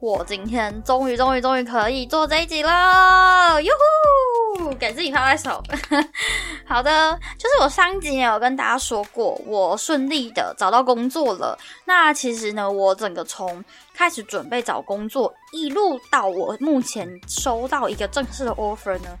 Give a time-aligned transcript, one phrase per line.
[0.00, 3.72] 我今天终于终于终于可以做这一集了，哟
[4.56, 4.72] 呼！
[4.74, 5.60] 给自己拍拍手。
[6.64, 11.58] 好的，就是我上一集有跟大家说过，我顺利的找到工作了。
[11.84, 19.18] 那其实呢，我整个从开始准备找工作，一路到我目前收到一个正式的 offer 呢。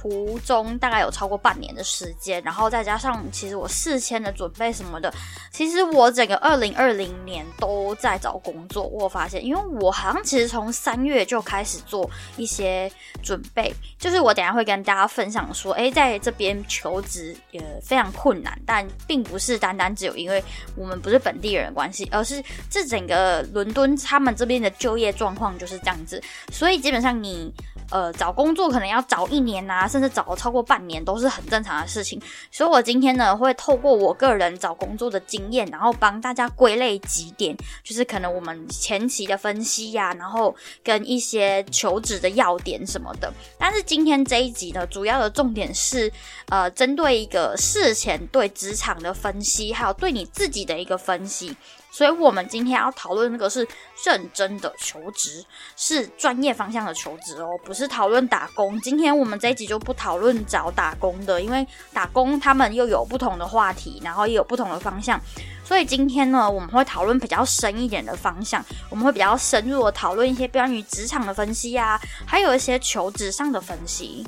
[0.00, 5.12] 途中大概有超过半年的时间，然后再加上其实我事先的准备什么的，
[5.52, 8.84] 其实我整个二零二零年都在找工作。
[8.84, 12.90] 我发现，因为我好像其实从三月就开始做一些
[13.22, 20.42] 准备，就是我等下会跟大家分享说，诶，在这边求职也非常困难，但并不是单单只有因为
[20.76, 27.52] 我们不是本地人的关系，而是这整个伦敦他们这边的就业状况就是这样子，所以基本上你。
[27.90, 32.20] 呃，找工作可能要找一年啊，甚至找超过半年都是很正常的事情。
[32.50, 43.32] 所以我今天呢，会透过我个人找工作的经验，然后帮大家归类几点，就是可能我们前期的分析呀，然后跟一些求职的要点什么的。
[43.58, 46.12] 但是今天这一集呢，主要的重点是，
[46.48, 51.56] 呃，针对一个事前对职场的分析，还有对你自己的一个分析。
[51.90, 53.66] 所以，我们今天要讨论那个是
[54.04, 55.44] 认真的求职，
[55.76, 58.80] 是专业方向的求职哦，不是讨论打工。
[58.80, 65.20] 今天我们这一集就不讨论找打工的，因为打工他们又有不同的话题，然后也有不同的方向。
[65.64, 74.24] 所以今天呢，我们会讨论比较深一点的方向，我们会比较深入的讨论一些关于职场的分析啊，还有一些求职上的分析。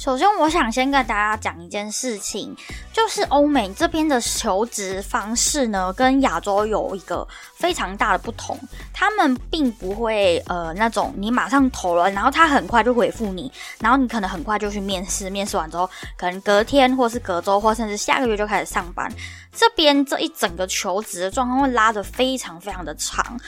[0.00, 2.56] 首先，我想先跟大家讲一件事情，
[2.90, 8.58] 就是欧美这边的求职方式呢，跟亚洲有一个非常大的不同。
[8.94, 19.06] 他们并不会呃那种你马上投了，然后他很快就回复你，然后你可能很快就去面试，面试完之后可能隔天或是隔周或甚至下个月就开始上班。
[19.52, 23.38] 这边这一整个求职的状况会拉得非常非常的长。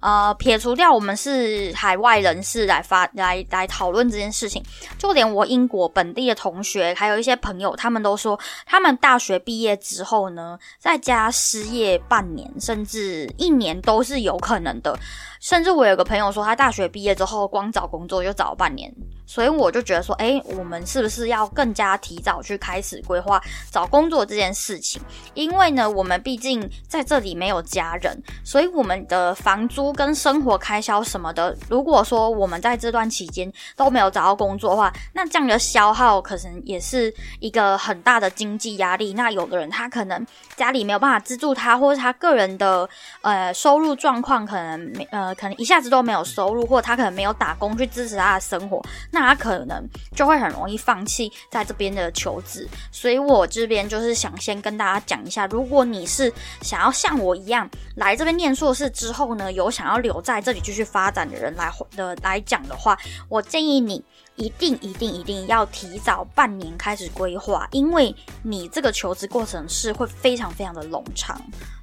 [0.00, 4.62] 呃，撇除掉我们是海外人士来发来来讨论这件事情，
[4.98, 14.98] 就连我英国本地的同学，还有一些朋友，他们都说，他们大学毕业之后呢，在家失业半年甚至一年都是有可能的。
[15.40, 18.92] 甚至我有个朋友说，他大学毕业之后光找工作就找了半年，
[19.30, 25.00] 所以我就觉得说，哎，我们是不是要更加提早去开始规划找工作这件事情？
[25.34, 39.14] 因为呢，我们毕竟在这里没有家人，所以我们的房租跟生活开销什么的，如果说我们在这段期间都没有找到工作的话，那这样的消耗可能也是一个很大的经济压力。
[39.14, 40.26] 那有的人他可能
[40.56, 42.88] 家里没有办法资助他，或者他个人的
[43.20, 45.30] 呃收入状况可能没呃。
[45.36, 52.68] 可能一下子都没有收入，或他可能没有打工去支持他的生活，那他可能就会很容易放弃在这边的求职。
[52.90, 56.32] 所以我这边就是想先跟大家讲一下，如果你是
[56.62, 62.98] 想要像我一样来这边念硕士之后呢，有想要留在这里继续发展的人来的来讲的话，
[63.28, 64.02] 我建议你
[64.36, 71.40] 一定一定一定要提早半年开始规划，因为你这个求职过程是会非常非常的冗长。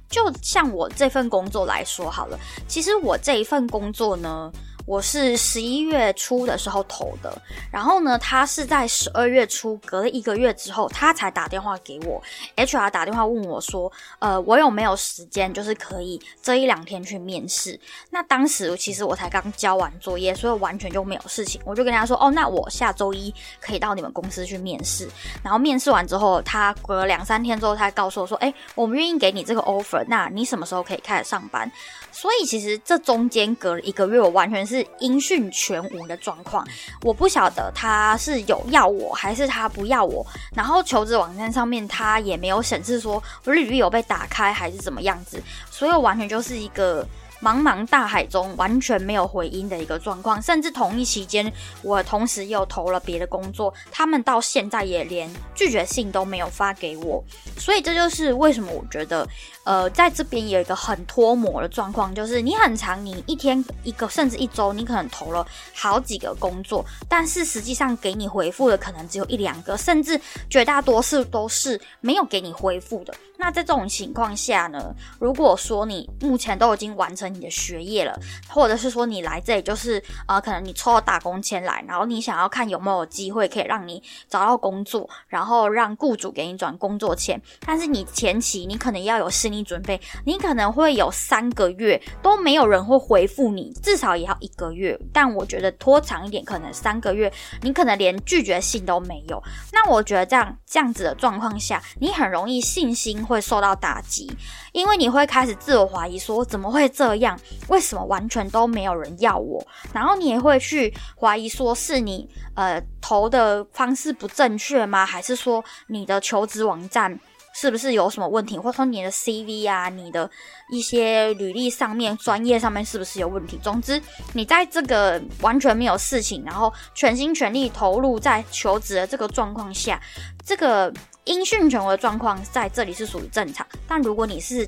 [0.08, 4.50] 就像我这份工作来说好了，其实我这一份工作呢。
[4.88, 7.30] 我是十一月初的时候投的，
[7.70, 12.22] 然后呢，他是在十二月初隔了一个月之后，他才打电话给我
[12.56, 17.78] ，HR 打电话问我说，呃，我有没有时间，就是可以这一两天去面试。
[18.08, 25.06] 那当时其实我才刚交完作业，所以完全就没有事情，我就跟他说，哦，那我下周一可以到你们公司去面试。
[25.42, 31.70] 然后面试完之后，他隔了两三天之后，他告诉我说，哎，我们愿意给你这个 offer，那你什么时候可以开始上班？
[32.10, 34.77] 所以其实这中间隔了一个月，我完全是。
[34.98, 36.66] 音讯全无的状况，
[37.02, 40.26] 我不晓得他是有要我还是他不要我。
[40.54, 47.06] 然后求职网站上面他也没有显示说我履历有被打开还是怎么样子，所以完全就是一个。
[47.40, 51.52] 茫茫大海中完全没有回音的一个状况，甚至同一期间，
[51.82, 57.22] 我同时又投了别的工作，他们到现在也连拒绝信都没有发给我，
[57.56, 59.24] 所以这就是为什么我觉得，
[59.68, 70.18] 呃，在这边有一个很脱模的状况，就是你很长，你一天一个，甚至一周，你可能投了好几个工作，但是实际上给你回复的可能只有一两个，甚至
[70.48, 73.14] 绝大多数都是没有给你回复的。
[73.36, 78.18] 那在这种情况下呢，如果说你目前都已经完成你的学业了，
[78.48, 94.98] 或者是说你来这里就是呃，可能你抽了打工签来，然后你想要看有没有机会可以让你找到工作，然后让雇主给你转工作签，但是你前期你可能要有心理你准备，你可能会有三个月都没有人会回复你，至少也要一个月。
[95.12, 97.30] 但我觉得拖长一点，可能三个月，
[97.62, 99.42] 你可能连拒绝信都没有。
[99.72, 103.18] 那我觉得这样这样子的状况下，你很容易信心。
[103.18, 104.30] 会受到打击，
[104.72, 107.38] 因为你会开始自我怀疑，说怎么会这样？
[107.68, 109.60] 为什么完全都没有人要我？
[109.92, 115.04] 然后你也会去怀疑，说是你呃投的方式不正确吗？
[115.04, 117.18] 还是说你的求职网站
[117.52, 118.58] 是不是有什么问题？
[118.58, 120.30] 或者说你的 CV 啊，你的
[120.70, 123.58] 一些履历上面、专业上面是不是有问题？
[123.62, 124.00] 总之，
[124.34, 130.00] 你在这个完全没有事情，然后全心全力投入在求职的这个状况下，
[130.44, 130.92] 这个。
[131.24, 134.66] 音讯全无的状况在这里是属于正常，但如果你是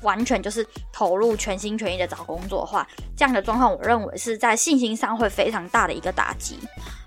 [0.00, 6.58] 完全就是投入全心全意的找工作的话，这样的状况我认为是在信心上会非常大的一个打击。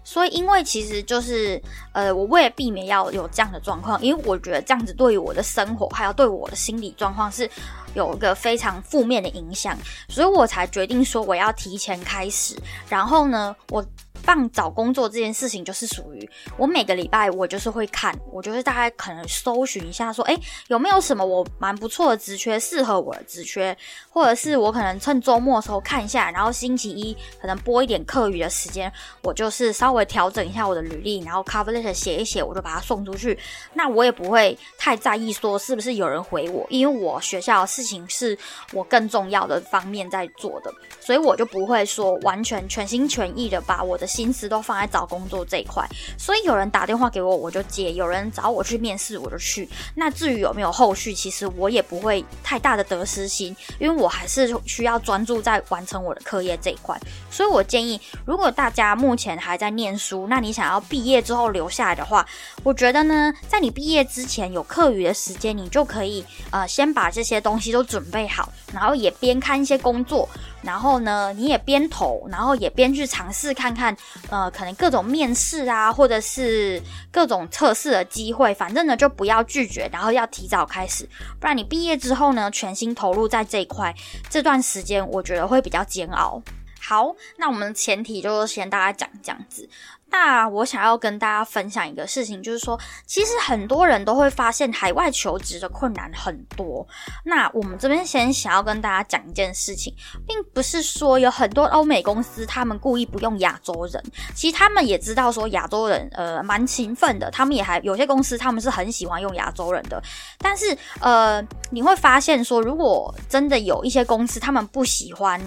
[0.03, 1.61] 所以，因为其实就是
[1.93, 7.49] 呃，我为了避免要有这样的状况，因为我觉得这样子对于我的生活还有对我的心理状况是
[7.93, 9.77] 有一个非常负面的影响，
[10.09, 12.55] 所以我才决定说我要提前开始。
[12.87, 13.85] 然后呢，我。
[14.23, 20.37] 放找工作这件事情，就是属于我每个礼拜我就是会看，我就是大概可能搜寻一下，说哎
[20.67, 23.75] 有没有什么我蛮不错的职缺适合我的职缺，
[24.09, 28.91] 或者是我可能趁周末的时候看一下，然后星期一可能播一点课余的时间，
[29.23, 33.37] 我就是稍微调整一下我的履历，然后 cover letter 写一写，我就把它送出去。
[33.73, 38.37] 那我也不会太在意说是不是有人回我，因为我学校的事情是
[38.71, 44.07] 我更重要的方面在做的，所以我就不会说完全全心全意的把我的。
[44.11, 45.87] 心思都放在找工作这一块，
[46.17, 49.69] 所以有人打电话给我，我就接；有人找我去面试，我就去。
[49.95, 56.99] 那至于有没有后续，其实我也不会太大的得失心，因为我还是需要专注在完成我的课业这一块。
[57.29, 62.25] 所以我建议，如果大家目前还在念书，那你想要毕业之后留下来的话，
[62.63, 70.27] 我觉得呢，在你毕业之前有课余的时间，你就可以呃先把这些东西都准备好，然后也边看一些工作。
[70.61, 73.95] 然后呢，你也边投，然后也边去尝试看看，
[74.29, 76.81] 呃，可能各种面试啊，或者是
[77.11, 81.07] 各种测试的机会，反正呢就不要拒绝，然后要提早开始，
[81.39, 83.93] 不然你毕业之后呢，全心投入在这一块，
[84.29, 86.41] 这段时间我觉得会比较煎熬。
[86.83, 89.69] 好，那我们前提就先大家讲这样子。
[90.11, 96.85] 那我想要跟大家分享一个事情，就是说，其实很多人都会发现海外求职的困难很多。
[97.23, 99.95] 那我们这边先想要跟大家讲一件事情，
[100.27, 104.03] 并不是说有很多欧美公司他们故意不用亚洲人，
[104.35, 110.01] 其实他们也知道说亚洲人呃蛮勤奋的，他们也还有些公司他们是很喜欢用亚洲人的。
[110.37, 111.41] 但是呃，
[111.71, 115.41] 你会发现说，如果真的有一些公司他们不喜欢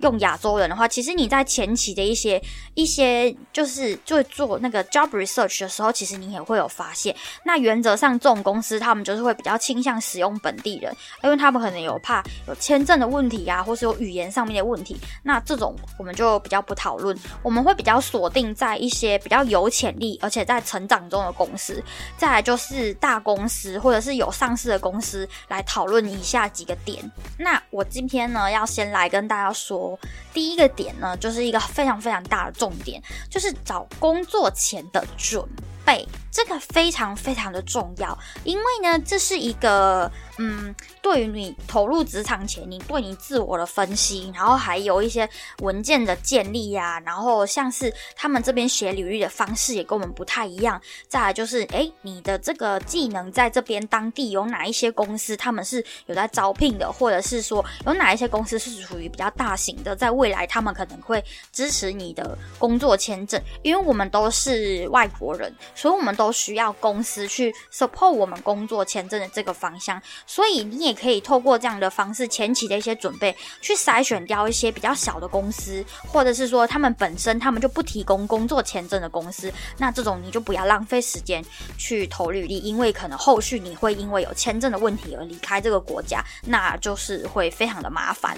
[0.00, 2.42] 用亚洲人的话，其实你在前期的一些
[2.74, 3.98] 一些就是。
[4.04, 7.14] 就做那个 job research 的时候，其实你也会有发现。
[7.44, 14.96] 那原则上，这种公司他们就是会比较倾向使用本地人，因为他们可能有怕有签证的问题呀，或是有语言上面的问题。
[15.22, 21.82] 那这种我们就比较不讨论，我们会比较锁定在一些比较有潜力而且在成长中的公司。
[22.16, 26.98] 再来就是大公司或者是有上市的公司来讨论以下几个点。
[27.38, 29.96] 那我今天呢，要先来跟大家说，
[30.32, 33.00] 第一个点呢，就是一个非常非常大的重点，
[33.30, 33.86] 就是找。
[34.00, 35.44] 工作前的准
[35.88, 40.12] 备，这个非常非常的重要，因为呢，这是一个。
[40.40, 45.28] 嗯，对于你投入职场前，你对你自我的分析，然后还有一些
[45.62, 50.80] 文件的建立呀，然后像是他们这边写履历的方式也跟我们不太一样。
[51.08, 61.20] 再来就是，哎，你的这个技能在这边当地有哪一些公司他们是有在招聘的，或者是说有哪一些公司是属于比较大型的，在未来他们可能会
[61.50, 70.02] 支持你的工作签证，因为我们都是外国人，所以我们都需要公司去 support 我们工作签证的这个方向。
[70.26, 81.44] 所以你也可以透过这样的方式，前期的一些准备，去筛选掉一些比较小的公司，或者是说他们本身他们就不提供工作签证的公司，那这种你就不要浪费时间
[81.78, 88.36] 去投履历，因为可能后续你会因为有签证的问题而离开这个国家，那就是会非常的麻烦。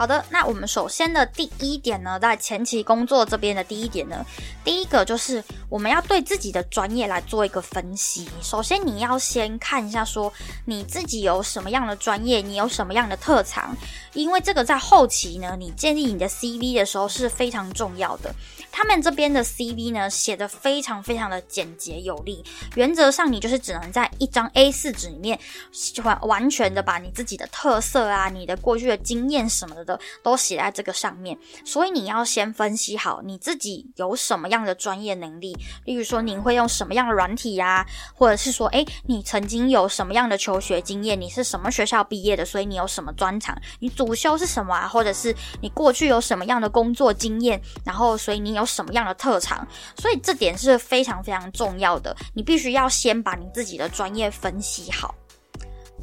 [0.00, 4.24] 好的，那我们首先的第一点呢，在前期工作这边的第一点呢，
[4.64, 8.26] 第一个就是我们要对自己的专业来做一个分析。
[8.40, 10.32] 首先，你要先看一下说
[10.64, 13.76] 你自己有什么样的专业，你有什么样的特长，
[14.14, 18.34] 因为这个在后期呢，你建立你的 CV 的时候是非常重要的。
[18.72, 25.38] 他们这边的 CV 呢，写的非常非常的简洁有力，原则上你就是只能在一张 A4 纸里面
[26.02, 29.90] 完完全的把你自己的特色啊，你的过去的经验什么的。
[30.22, 37.84] 都写在这个上面，所以你要先分析好你自己有什么样的专业能力，例如说你会用什么样的软体呀，
[38.14, 55.14] 或者是说，诶，你曾经有什么样的求学经验，你是什么学校毕业的，所以你有什么专长，你主修是什么啊，或者是你过去有什么样的工作经验，然后所以你有有什么样的特长，所以这点是非常非常重要的，你必须要先把你自己的专业分析好。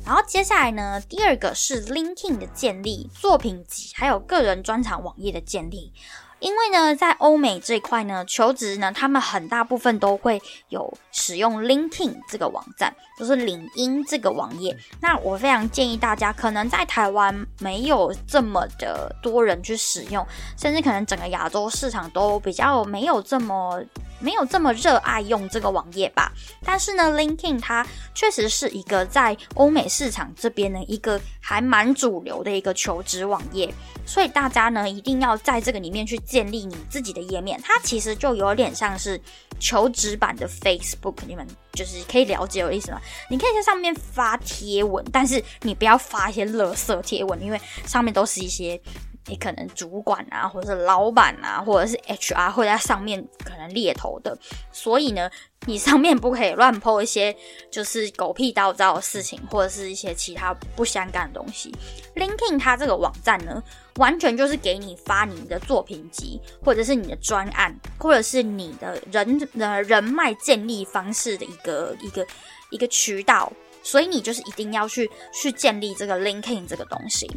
[0.05, 5.93] 然后接下来呢，第二个是 LinkedIn 的建立、作品集，还有个人专场网页的建立。
[6.39, 14.77] 因为呢，在欧美这块呢，求职呢，他们很大部分都会有使用 LinkedIn 这个网站，就是领英这个网页。
[15.01, 20.25] 那我非常建议大家，可能在台湾没有这么的多人去使用，
[20.57, 23.81] 甚至可能整个亚洲市场都比较没有这么。
[24.19, 26.31] 没有这么热爱用这个网页吧，
[26.63, 33.73] 但是呢，LinkedIn 它确实是一个在欧美市场这边的一个还蛮主流的一个求职网页，
[34.05, 39.19] 所以大家呢一定要在这个里面去建立你自己的页面，它其实就有点像是
[39.59, 42.99] 求职版的 Facebook，你们就是可以了解我意思吗？
[43.29, 48.79] 你可以在上面发贴文，但是你不要发一些垃圾贴文，因为上面都是一些。
[49.27, 54.37] 你可能主管啊，或者是老板啊，或者是 HR 会在上面可能猎头的，
[54.71, 55.29] 所以呢，
[55.65, 57.35] 你上面不可以乱抛一些
[57.69, 61.73] 就是狗屁倒灶的事情，或者是一些其他不相干的东西。
[62.15, 63.61] Linking 它这个网站呢，
[63.97, 72.25] 完全就是给你发你的作品集，或者是你的专案，或者是你的人的人脉建立方式的一个一个
[72.71, 73.51] 一个渠道，
[73.83, 77.29] 所以你就是一定要去去建立这个 Linking 这个东西。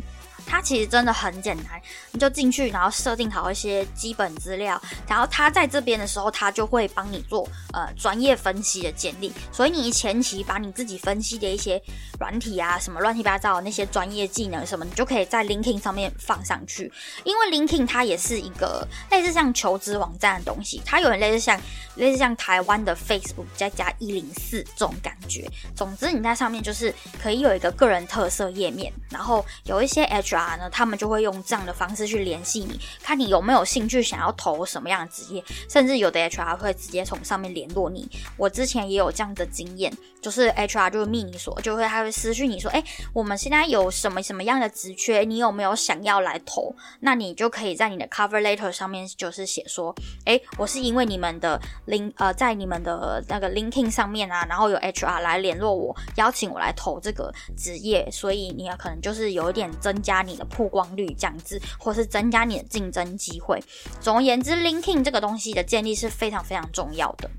[0.46, 1.80] 它其实真的很简单，
[2.12, 9.32] 你就进去，然后设定好一些基本资料，然后它在这边的时候，它就会帮你做呃专业分析的简历。
[9.52, 11.80] 所以你前期把你自己分析的一些
[12.18, 16.92] 软体啊，什么乱七八糟的那些专业技能什么，你就可以在 LinkedIn 上面放上去。
[17.24, 21.60] 因为 LinkedIn 它也是一个类似像求职网站的东西，它有点类似像
[21.96, 25.48] 类似像台湾的 Facebook 再加一零四这种感觉。
[25.74, 30.50] 总之你在上面就是可以有一个个人特色页面，然后有一些 H HR。
[30.58, 38.08] 呢，他们就会用这样的方式去联系你，看你有没有兴趣想要投什么样的职业，甚至有的 HR 会直接从上面联络你。
[38.36, 42.82] 我之前也有这样的经验，就是 HR 就是秘密所，就会他会私讯你说，哎，
[43.12, 46.74] 我们现在有什么什么样的职缺，你有没有想要来投？
[47.00, 49.94] 那你就可以在你的 cover letter 上面就是写说，
[50.24, 60.40] 哎，我是因为你们的 link 呃，在你们的那个 linking 上面啊，然后有 HR 来联络我，邀请我来投这个职业，所以你可能就是有一点增加你。
[60.40, 63.62] 的曝光率降至，或是增加你的竞争机会。
[64.00, 67.30] 总而言之，linking 这个东西的建立是非常非常重要的。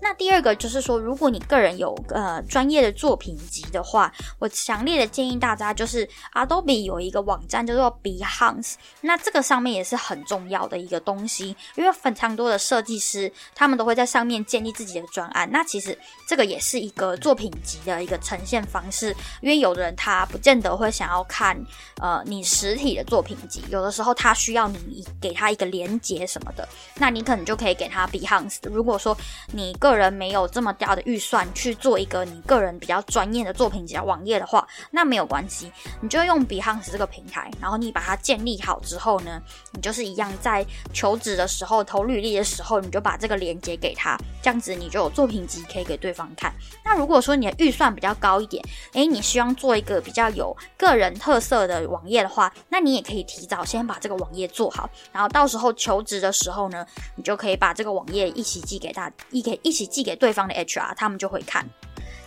[0.00, 15.48] 那第二个就是说，如果你个人有呃专业的作品集的话，我强烈的建议大家就是 Adobe 有一个网站叫做 Behance，那这个上面也是很重要的一个东西，因为非常多的设计师他们都会在上面建立自己的专案。
[15.52, 15.96] 那其实
[16.26, 21.56] 这个也是一个作品集的一个呈现方式，因为有的人他不见得会想要看
[22.00, 28.58] 呃你实体的作品集，有的时候他需要你给他一个连接什么的，那你可能就可以给他 Behance。
[28.62, 29.16] 如果说
[29.52, 46.52] 你你个人没有这么大的预算去做一个你个人比较专业的作品集网页的话，那没有关系，你就用 Behance 这个平台，然后你把它建立好之后呢，你就是一样在求职的时候投履历的时候，你就把这个链接给他，这样子你就有作品集可以给对方看。
[46.84, 48.60] 那如果说你的预算比较高一点，
[48.94, 56.84] 诶，你希望做一个比较有个人特色的网页的话，那你也可以提早先把这个网页做好，然后到时候求职的时候呢，
[57.14, 61.68] 你就可以把这个网页一起寄给他，一给一起寄给对方的 HR，他们就会看。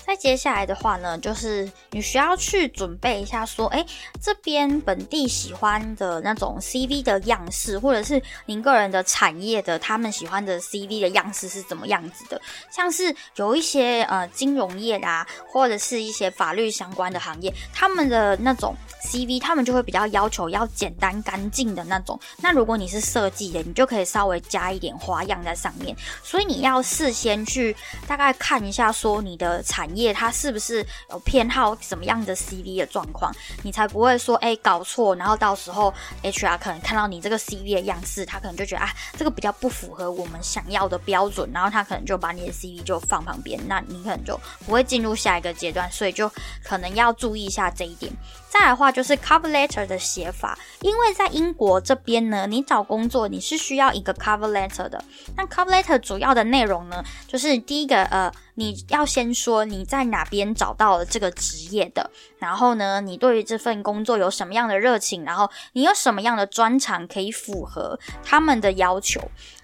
[0.05, 3.83] 再接下来的话呢，就是你需要去准备一下，说，哎，
[4.21, 12.39] 这边本地喜欢的那种 CV 的样式，或者是您个人的产业的他们喜欢的 CV 的样式是怎么样子的？
[12.69, 22.19] 像是有一些呃金融业啊，或者是一些法律相关的行业，他们的那种 CV，他们就会比较要求要简单干净的那种。
[22.41, 25.95] 那如果你是设计的，你就可以稍微加一点花样在上面。
[26.21, 33.31] 所以你要事先去大概看一下，说你的产业他是不是有偏好什么样的 CV 的状况，
[33.63, 46.31] 你才不会说哎搞错，然后到时候 HR 可能看到你这个 CV 的样式，他可能就觉得啊这个比较不符合我们想要的标准，然后他可能就把你的 CV 就放旁边，那你可能就不会进入下一个阶段，所以就
[46.63, 48.11] 可能要注意一下这一点。
[48.53, 55.03] 再来的话就是 cover letter 的写法，因为在英国这边呢，你找工作你是需要一个 cover letter 的。
[55.35, 69.19] 那 cover letter 主要的内容呢，就是第一个呃，你要先说你在哪边找到了这个职业的，然后呢，你对于这份工作有什么样的热情，然后你有什么样的专长可以符合他们的要求。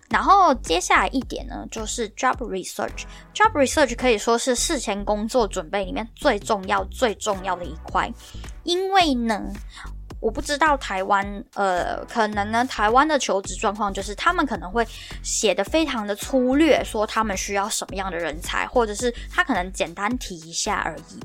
[0.10, 3.04] 然后接下来一点呢，就是 job research。
[3.34, 8.12] job research 可以说是事前工作准备里面最重要、最重要的一块，
[8.64, 9.42] 因为呢，
[10.20, 14.86] 我不知道台湾，呃，可能呢，台湾的求职状况就是他们可能会
[15.22, 21.20] 写的非常的粗略，说他们需要什么样的人才，或者是他可能简单提一下而已。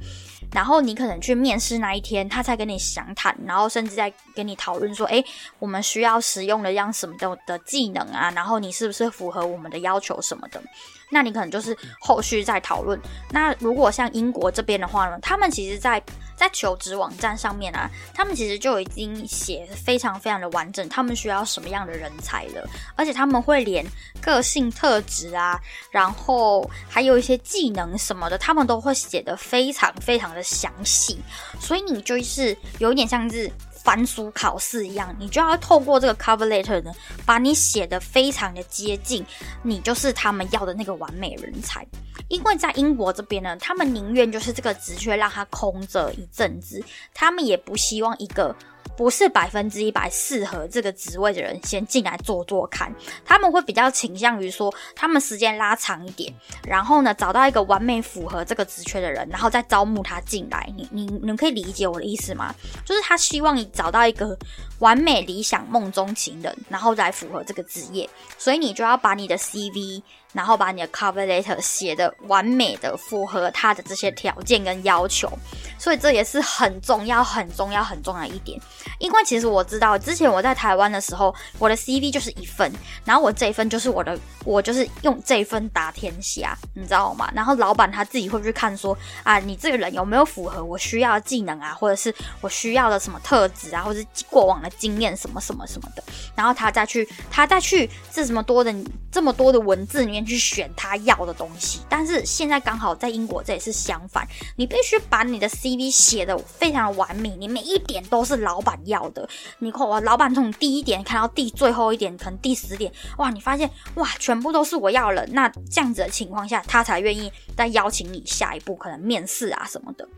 [0.55, 5.23] 然后你可能去面试那一天，他才跟你详谈，然后甚至在跟你讨论说，哎，
[5.59, 10.63] 我们需要使用的样什么的的技能啊，然后你是不是符合我们的要求什么的。
[11.11, 13.01] 那你可能就是后续再讨论。
[13.31, 16.03] 那如果像英国这边的话呢，他们其实，在
[16.37, 23.85] 在求职网站上面啊，他们其实就已经写非常非常的完整，他们需要什么样的人才了，而且他们会连
[24.21, 31.19] 个性特质啊，然后还有一些技能什么的，他们都会写的非常非常的详细，
[31.61, 33.51] 所以你就是有点像是。
[33.85, 36.91] 凡俗考试一样，你就要透过这个 cover letter 呢，
[37.27, 39.25] 把你写的非常的接近，
[39.63, 41.87] 你就是他们要的那个完美人才。
[42.29, 48.57] 因为在英国这边呢，他们宁愿就是这个职缺让它空着一阵子，他们也不希望一个。
[48.97, 56.33] 不是百分之一百适合这个职位的人先进来做做看，他们会比较倾向于说，他们时间拉长一点，
[56.67, 60.73] 然后呢找到一个完美符合这个职缺的人，然后再招募他进来。
[60.77, 62.55] 你你你可以理解我的意思吗？
[62.85, 64.39] 就是他希望你找到一个
[64.79, 70.03] 完美理想梦中情人，然后再符合这个职业，所以你就要把你的 CV。
[70.35, 75.31] 然后把你的 cover letter 写的完美的符合他的这些条件跟要求，
[75.79, 78.61] 所以这也是很重要、很重要、很重要一点。
[78.99, 82.71] 因为其实我知道，之前我在台湾的时候，我的 CV 就是一份，
[83.05, 87.31] 然后我这一份就是我的，我就是用这一份打天下，你知道吗？
[87.35, 96.03] 然后老板他自己会去看说，啊，你这个人有没有符合我需要的技能啊，或者是我需要的什么特质啊，或者过往的经验什么什么什么的，
[96.35, 98.75] 然后他再去，他再去这么多的
[99.13, 100.24] 这么多的文字里面。
[100.25, 104.27] 去选他要的东西，但是现在刚好在英国，这也是相反。
[104.57, 109.29] 你必须把你的 CV 写的非常完美，你每一点都是老板要的。
[109.59, 115.27] 你看，我老板从第一点看到第最后一点，可能第十点，哇，你发现哇，全部都是我要了。
[115.29, 120.09] 那这样子的情况下，他才愿意再邀请你下一步，可能面试啊什么的。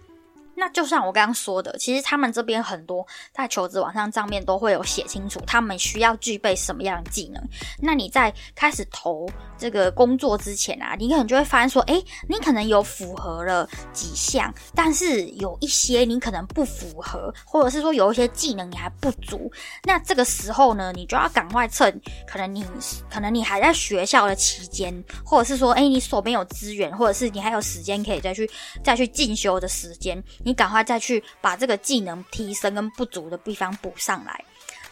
[0.56, 7.42] 那就像我刚刚说的，其实他们这边很多在求职网上上面都会有写清楚，他们需要具备什么样的技能。
[7.78, 19.50] 那你在开始投这个工作之前啊，你可能就会发现说，哎，你可能有符合了几项，但是有一些你可能不符合，或者是说有一些技能你还不足。
[19.84, 22.64] 那这个时候呢，你就要赶快趁可能你
[23.10, 28.50] 可能你还在学校的期间，或者是说，哎，你手边有资源，或者是你还有时间可以再去
[28.82, 30.16] 再去进修的时间。
[30.46, 34.44] 你赶快再去把这个技能提升跟不足的地方补上来。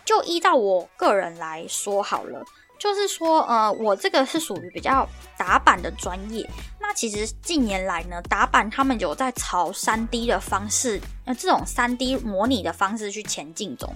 [0.05, 2.45] 就依照我个人来说好了，
[2.77, 6.45] 就是说，呃，我这个是属于比较打板的专业。
[6.81, 13.89] 那其实近年来呢，打板他们有在朝三 D 的方式，呃，这种三 D 模拟的方式去前进中。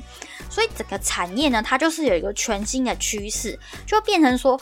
[0.49, 4.61] 所以整个产业呢，它就是有一个全新的趋势，就变成说。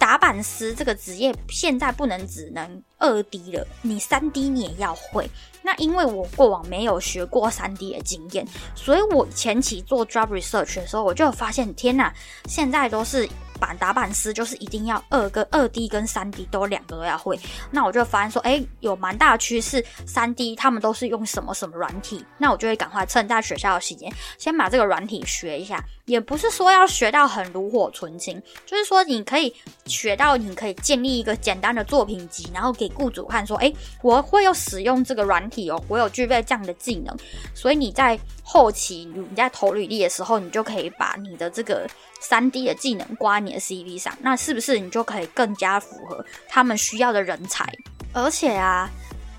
[0.00, 5.28] 打板师这个职业现在不能只能二 D 了，你三 D 你也要会。
[5.62, 12.12] 那因为我过往没有学过三 D 的经验，所以我前期做 job research 的时候，我就发现，天呐，
[12.46, 13.28] 现在都是。
[13.60, 17.38] 板打板师就是一定要二跟二 D 跟三 D 都两个都要会，
[17.70, 29.54] 那我就发现说，哎，有蛮大的趋势，三 D 他们都是用什么什么软体，那我就会赶快趁在学校的时间，先把这个软体学一下，也不是说要学到很炉火纯青，就是说你可以
[29.86, 37.16] 学到，你可以建立一个简单的作品集，然后给雇主看说，哎，我会有使用这个软体哦，我有具备这样的技能，
[37.54, 41.88] 所以你在后期你在投履历的时候，你就可以把你的这个。
[42.22, 47.64] 三 D 的技能挂你的 CV 上，那是不是你就可以更加符合他们需要的人才？
[48.12, 48.90] 而且啊，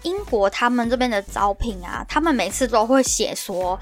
[0.02, 3.80] 英国他们这边的招聘啊，他们每次都会写说，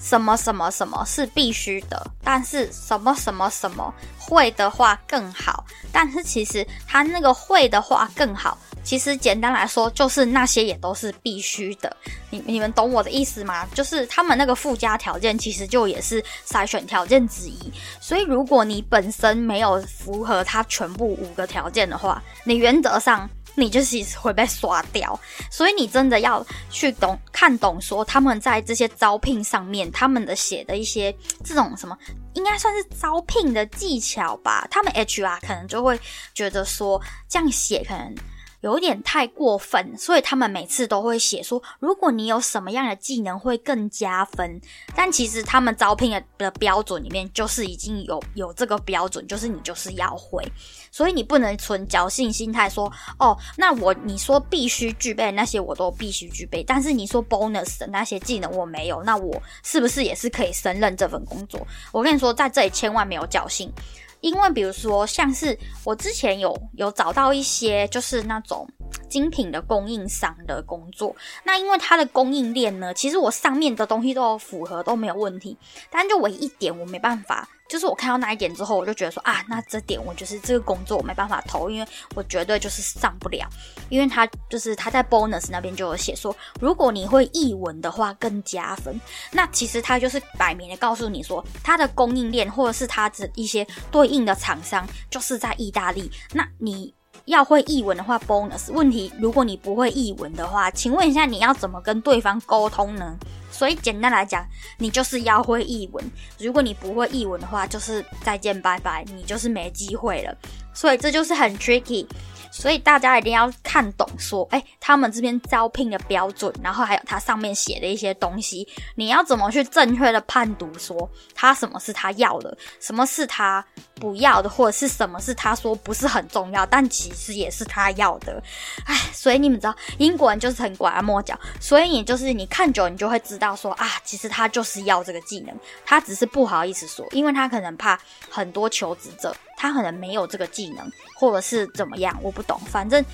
[0.00, 5.64] 什么什么什么是必须的，但是什么什么什么会的话更好。
[5.92, 11.94] 但是其实他那个会的话更好，其实简单来说就是那些也都是必须的。
[12.30, 13.66] 你你们懂我的意思吗？
[13.74, 17.72] 就是他们那个附加条件其实就也是筛选条件之一。
[18.00, 23.28] 所以如果你本身没有符合他全部五个条件的话，你原则上。
[23.58, 25.18] 你就是会被刷掉，
[25.50, 31.98] 所以你真的要去懂看懂，说他们在这些招聘上面，他们的写的一些这种什么，
[32.34, 34.66] 应该算是招聘的技巧吧。
[34.70, 35.98] 他们 HR 可能就会
[36.32, 38.14] 觉得说这样写可能。
[38.60, 44.60] 有点太过分，所以他们每次都会写说，如果你有什么样的技能会更加分。
[44.96, 50.42] 但其实他们招聘的的标准里面就是已经有有这个标准，就是你就是要会，
[50.90, 61.64] 所以你不能存侥幸心态说，哦，那我你说必须具备那些我都必须具备，但是你说 bonus 的那些技能我没有，那我是不是也是可以胜任这份工作？
[61.92, 63.72] 我跟你说，在这里千万没有侥幸。
[64.20, 68.68] 因为比如说，像是我之前有有找到一些就是那种
[69.08, 75.56] 精品的供应商的工作，那因为它的供应链呢，其实我上面的东西都符合都没有问题，
[75.90, 77.48] 但就唯一一点我没办法。
[77.68, 83.46] 就是我看到那一点之后，我就觉得说啊，那这点我就是这个工作我没办法投，因为我绝对就是上不了，
[83.90, 88.98] 因为他就是他在 bonus 那边就有写说，如果你会译文的话更加分。
[89.30, 96.10] 那其实他就是摆明的告诉你说，他的供应链或者是他的一些对应的厂商就是在意大利。
[96.32, 96.94] 那你
[97.26, 103.14] 要会译文的话 bonus，问题如果你不会译文的话，请问一下你要怎么跟对方沟通呢？
[103.58, 106.10] 所以简单来讲，你就是要会译文。
[106.38, 110.32] 如果你不会译文的话，就是再见拜拜，你就是没机会了。
[110.72, 112.06] 所以这就是很 tricky。
[112.50, 128.42] 所以大家一定要看懂，说，哎，他们这边招聘的标准，然后还有他上面写的一些东西，你要怎么去正确的判读，说他什么是他要的，什么是他不要的，或者是什么是他说不是很重要，但其实也是他要的。
[128.84, 137.98] 哎，所以你们知道，英国人就是很拐弯抹角，所以你就是你看久，你就会知道说，啊，其实他就是要这个技能，他只是不好意思说，因为他可能怕
[138.30, 139.34] 很多求职者。
[139.58, 142.58] 他可能没有这个技能，或者是怎么样，我不懂。
[142.66, 143.04] 反正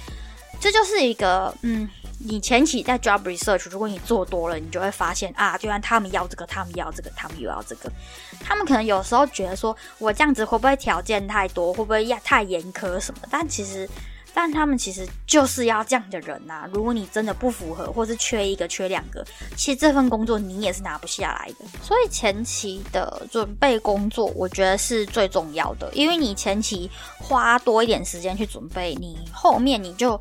[0.60, 7.90] 这就是一个，嗯，你前期在 job research，如果你做多了，你就会发现啊，居然他们要这个，他们要这个，他们又要这个。
[8.38, 13.20] 他们可能有时候觉得说，我这样子会不会条件太多，会不会要太严苛什么？
[13.30, 13.88] 但其实。
[14.34, 16.68] 但他们其实就是要这样的人呐。
[16.72, 19.24] 如果你真的不符合，或是缺一个、缺两个，
[19.56, 21.64] 其实这份工作你也是拿不下来的。
[21.82, 30.20] 所以前期的准备工作，我觉得是最重要的，因为你前期花多一点时间去准备，你后面你就。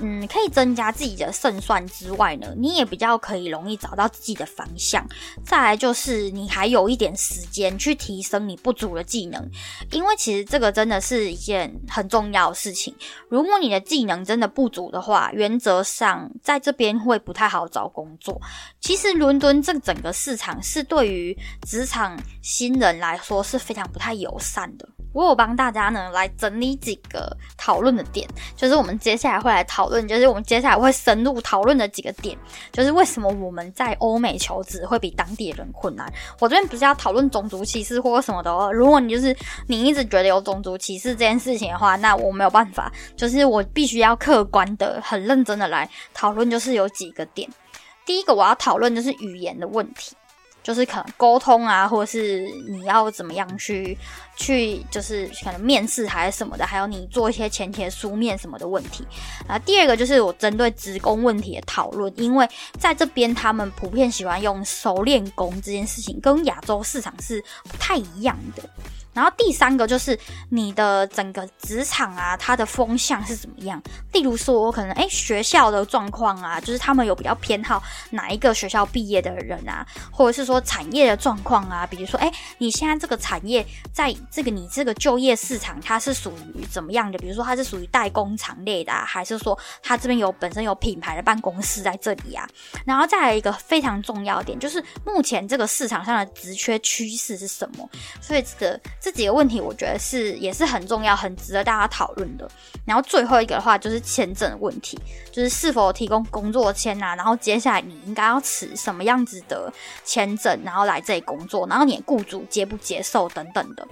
[0.00, 5.06] 嗯，可以增加自己的胜算之外呢，你也比较可以容易找到自己的方向。
[5.44, 9.50] 再来就是你还有一点时间去提升你不足的技能，
[9.90, 12.94] 因为其实这个真的是一件很重要的事情。
[13.28, 18.40] 如果你的技能真的不足的话，原则上在这边会不太好找工作。
[18.80, 24.88] 其实伦敦这整个市场是对于职场新人来说是非常不太友善的。
[25.12, 28.26] 我有帮大家呢来整理几个讨论的点，
[28.56, 32.38] 就是我们接下来会来讨讨论，就是我们接下来会深入讨论的几个点，
[32.70, 36.06] 就是为什么我们在欧美求职会比当地人困难。
[36.38, 47.50] 我这边不是要讨论种族歧视或什么的哦，如果你就是你一直觉得有种族歧视这件事情的话，那我没有办法，就是我必须要客观的、很认真的来讨论，就是有几个点。
[48.06, 50.14] 第一个我要讨论就是语言的问题。
[50.62, 53.96] 就是可能沟通啊，或者是你要怎么样去
[54.36, 59.04] 去，就是可能面试还是什么的，还有你做一些前提书面什么的问题。
[59.46, 62.48] 啊，第二个就是我针对职工问题的讨论，因为
[62.78, 68.62] 在这边他们普遍喜欢用熟练工这件事情，跟亚洲市场是不太一样的。
[69.12, 73.82] 然后第三个就是你的整个职场啊，它的风向是怎么样？
[74.12, 87.18] 例如说，我可能诶学校的状况啊，就是他们有比较偏好哪一个学校毕业的人啊，或者是说产业的状况啊，比如说诶你现在这个产业在这个你这个就业市场，它是属于怎么样的？
[87.18, 92.48] 比如说它是属于代工厂类的，啊还是说它这边有本身有品牌的办公室在这里啊？
[92.86, 97.86] 然后再来一个非常重要点，就是目前这个市场上的职缺趋势是什么？
[98.20, 98.80] 所以这个。
[99.02, 102.48] 这几个问题，我觉得是也是很重要、很值得大家讨论的。
[102.84, 104.96] 然后最后一个的话，就是签证问题，
[105.32, 107.16] 就是是否提供工作签啊？
[107.16, 109.72] 然后接下来你应该要持什么样子的
[110.04, 111.66] 签证，然后来这里工作？
[111.66, 113.84] 然后你的雇主接不接受等等的。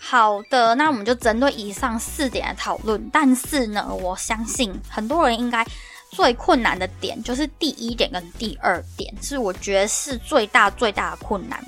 [0.00, 3.10] 好的，那我们就针对以上四点来讨论。
[3.12, 5.66] 但是呢，我相信很多人应该。
[6.12, 11.62] 最困难的点就是第一点跟第二点，是我觉得是最大最大的困难。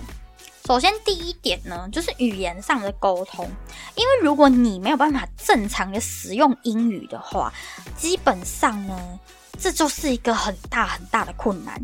[0.68, 3.48] 首先，第一点呢，就是语言上的沟通，
[3.94, 7.50] 因为如果你没有办法正常的使用英语的话，
[7.96, 9.18] 基本上呢，
[9.58, 11.80] 这就是一个很大很大的困难。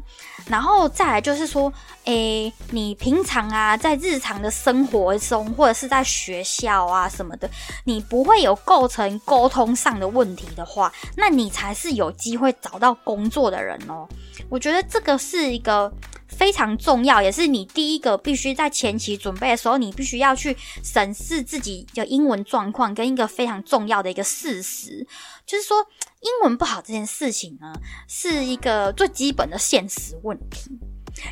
[0.47, 1.73] 然后再来就是说，
[2.05, 7.51] 诶，你平常啊，在日常的生活中，或者是在学校啊什么的，
[7.85, 14.07] 你不会有构成沟通上的问题的话，那你才是有机会找到工作的人哦。
[14.49, 15.93] 我觉得这个是一个。
[16.27, 25.07] 非常重要，也是你第一个必须在前期准备的时候，你必须要去审视自己的英文状况，跟一个非常重要的一个事实，
[25.47, 25.77] 就是说
[26.21, 27.73] 英文不好这件事情呢，
[28.09, 30.71] 是一个最基本的现实问题。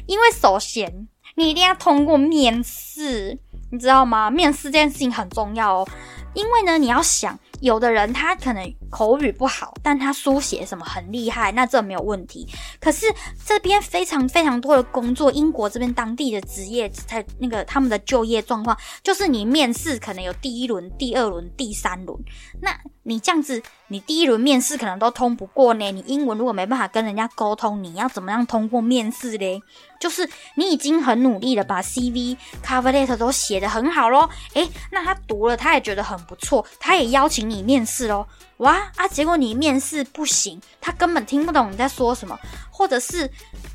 [0.07, 3.39] 因为首先你一定要通过面试，
[3.71, 4.31] 你知道吗？
[4.31, 5.89] 面试这件事情很重要哦，
[6.35, 7.39] 因为呢，你要想。
[7.61, 12.47] 有的人他可能口语不好，但他书写什么很厉害，那这没有问题。
[12.79, 13.07] 可是
[13.47, 22.19] 这边非常非常多的工作，英国这边当地的职业在那个他们的就业状况，就是你面试可能有第一轮、第二轮、第三轮，
[22.61, 25.91] 那你这样子，你第一轮面试可能都通不过呢。
[25.91, 29.61] 你英文如果没办法跟人家沟通，你要怎么样通过面试嘞？
[29.99, 34.29] 就是你已经很努力的把 CV、cover letter 都写得很好咯。
[34.55, 38.27] 诶，那他读了，他也觉得很不错，他也邀请你面试咯。
[38.59, 39.09] 哇啊！
[39.09, 42.39] 结果你面试不行，他根本听不懂你在说什么，
[42.71, 43.31] 或者是，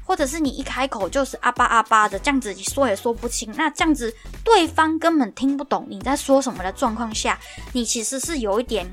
[0.05, 3.53] 或者是你一开口就是阿巴阿巴的这样子，你说也说不清。
[3.55, 7.39] 那这样子对方根本听不懂你在说什么的状况下，
[7.73, 8.85] 你其实是有一点。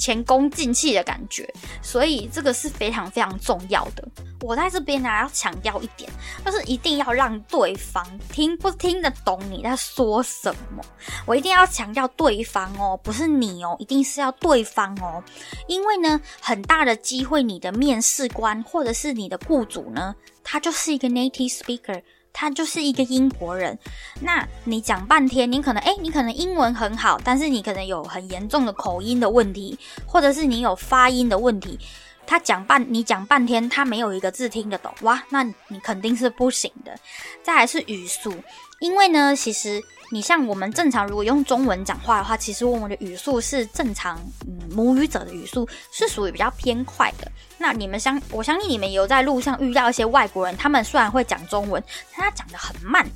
[0.00, 1.48] 前功尽弃的感觉，
[1.82, 4.02] 所以这个是非常非常重要的。
[4.40, 6.10] 我在这边呢要强调一点，
[6.42, 10.82] 就是一定要让对方听不听得懂你在说什么。
[11.26, 15.22] 我一定要强调对方哦，不是你哦，一定是要对方哦。
[15.68, 22.02] 因为呢，很大的机会，你的面试官或者是你的雇主呢，他就是一个 native speaker。
[22.32, 23.78] 他就是一个英国人，
[24.20, 31.78] 那你讲半天，你可能哎，你可能英文很好，但是你可能有很严重的口音的问题，或者是你有发音的问题。
[32.26, 36.96] 他讲半，你讲半天，他没有一个字听得懂，哇，那你肯定是不行的。
[37.42, 38.32] 再来是语速，
[38.78, 39.82] 因为呢，其实。
[40.12, 47.30] 你像我们正常如果用中文讲话的话，其实我们的语速是正常，嗯，母语者的语速是属于比较偏快的。
[47.62, 51.82] 那你们相，我相信你们有在路上遇到一些外国人，他们虽然会讲中文，
[52.16, 53.06] 但他讲的很慢。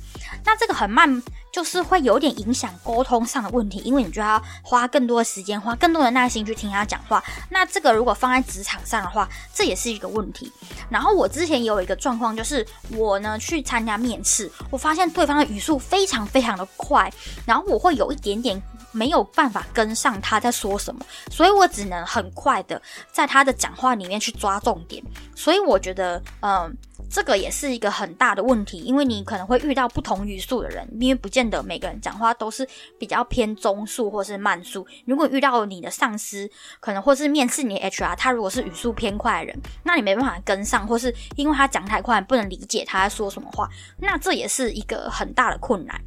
[0.43, 1.21] 那这个很慢。
[1.55, 7.23] 就是会有点影响沟通上的问题，因为你就要花更多的时间，花更多的耐心去听他讲话。
[7.49, 10.51] 那这个如果放在职场上的话，这也是一个问题。
[10.89, 17.09] 然后我之前也有一个状况，就是我呢去参加面试，我发现对方的语速非常非常的快，
[17.45, 22.81] 然后我会有一点点没有办法跟上他在说什么，所以我只能很快的
[23.13, 25.01] 在他的讲话里面去抓重点。
[25.33, 26.77] 所以我觉得，嗯。
[27.09, 32.67] 这个也是一个很大的问题，因为你可能会遇到不同语速的人，因为不见得每个人讲话都是
[32.99, 34.85] 比较偏中速或是慢速。
[35.05, 45.99] 如果遇到你的上司，可能或是面试你的 HR，他如果是语速偏快的人，那你没办法跟上，或是因为他讲太快，不能理解他在说什么话，那这也是一个很大的困难。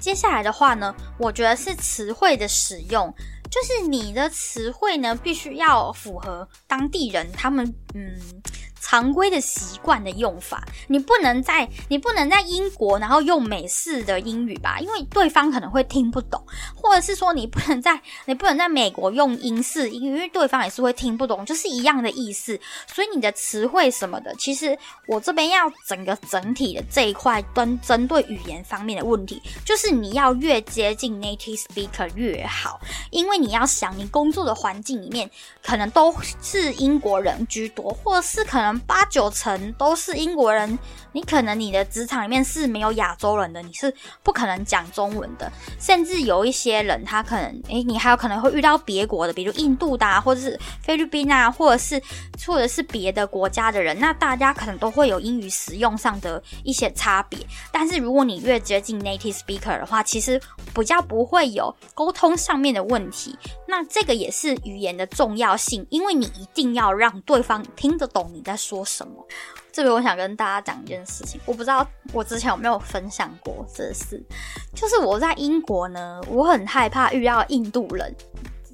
[0.00, 3.12] 接下来的话呢，我觉得是词汇的使用，
[3.50, 8.18] 就是你的词汇呢，必须要符合当地人他们嗯。
[8.80, 16.42] 常规的习惯的用法，你不能在你不能在英国然后用美式的英语吧，因为对方可能会听不懂，
[16.74, 22.58] 或者是说你不能在你不能在美国用英式英语，因为对方也是会听不懂，就是一样的意思。
[22.86, 35.30] 所以你的词汇什么的，其实我这边要整个整体的这一块跟针对语言方面的问题，就是你要越接近 native speaker 越好，因为你要想你工作的环境里面
[35.62, 38.69] 可能都是英国人居多，或者是可能。
[38.80, 40.78] 八九成都是英国人，
[41.12, 43.92] 你可能你的职场里面是没有亚洲人的，你是
[44.22, 45.50] 不可能讲中文的。
[45.80, 52.00] 甚至有一些人，他可能，诶，你还有可能会遇到别国的，比如印度的，或者是菲律宾啊，或者是
[52.46, 57.38] 或者是别的国家的人，那大家可能都会有英语使用上的一些差别。
[57.72, 60.40] 但是如果你越接近 native speaker 的话，其实
[60.72, 63.36] 比较不会有沟通上面的问题。
[63.66, 68.56] 那这个也是语言的重要性，因为你一定要让对方听得懂你在。
[68.60, 69.26] 说什么？
[69.72, 74.20] 这边我想跟大家讲一件事情，我不知道我之前有没有分享过这事，
[74.74, 78.14] 就是我在英国呢，我很害怕遇到印度人。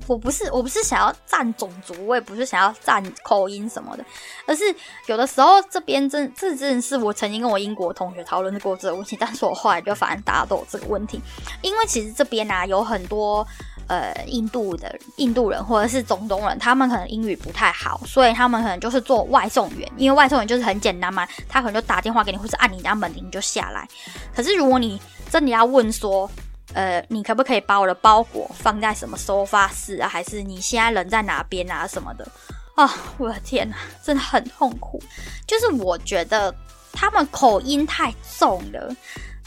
[0.06, 4.04] 我不是我不是想要占种族，我也不是想要占口音什么的，
[4.46, 4.64] 而是
[5.06, 11.20] 有的时候这边真这真的是我曾经跟我英国同学讨论过这个问题， 但是我后来就发现大家都有这个问题，
[11.62, 13.46] 因为其实这边啊有很多。
[13.88, 23.86] 呃印度的印度人或者是中东人，他们可能英语不太好，所以他们可能就是做外送员，因为外送员就是很简单嘛，他可能就打电话给你，或者按你家门铃就下来。
[24.34, 26.28] 可是如果你真的要问说，
[26.76, 30.06] 呃，你可不可以把我的包裹放在什么收发室啊？
[30.06, 31.86] 还是你现在人在哪边啊？
[31.88, 32.28] 什么的？
[32.74, 35.02] 啊，我的天哪，真的很痛苦。
[35.46, 36.54] 就是我觉得
[36.92, 38.94] 他们口音太重了。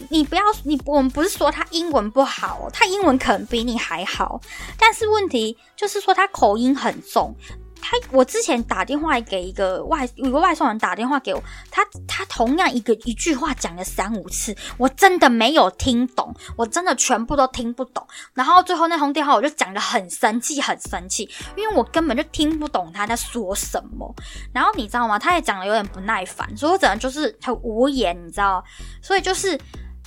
[0.10, 4.42] 你不要，你我们不是说他英文不好，他英文可能比你还好，
[4.80, 7.36] 但是问题就是说他口音很重。
[7.82, 18.06] 他我之前打电话给一个外有个外送人打电话给我，他他同样一个一句话讲了三五次，我真的没有听懂，我真的全部都听不懂。
[18.34, 24.14] 然后最后那通电话我就讲的很生气，很生气，因为我根本就听不懂他在说什么。
[24.54, 25.18] 然后你知道吗？
[25.18, 28.64] 他也讲的有点不耐烦，所以我整个就是很无言，你知道？
[29.02, 29.60] 所以就是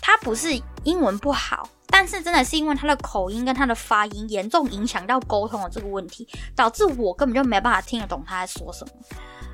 [0.02, 0.50] 他不是
[0.84, 1.66] 英文不好。
[1.94, 8.92] 但是真的是因为他的口音跟他的发音严重影响到沟通的这个问题，导致我根本就没办法听得懂他在说什么。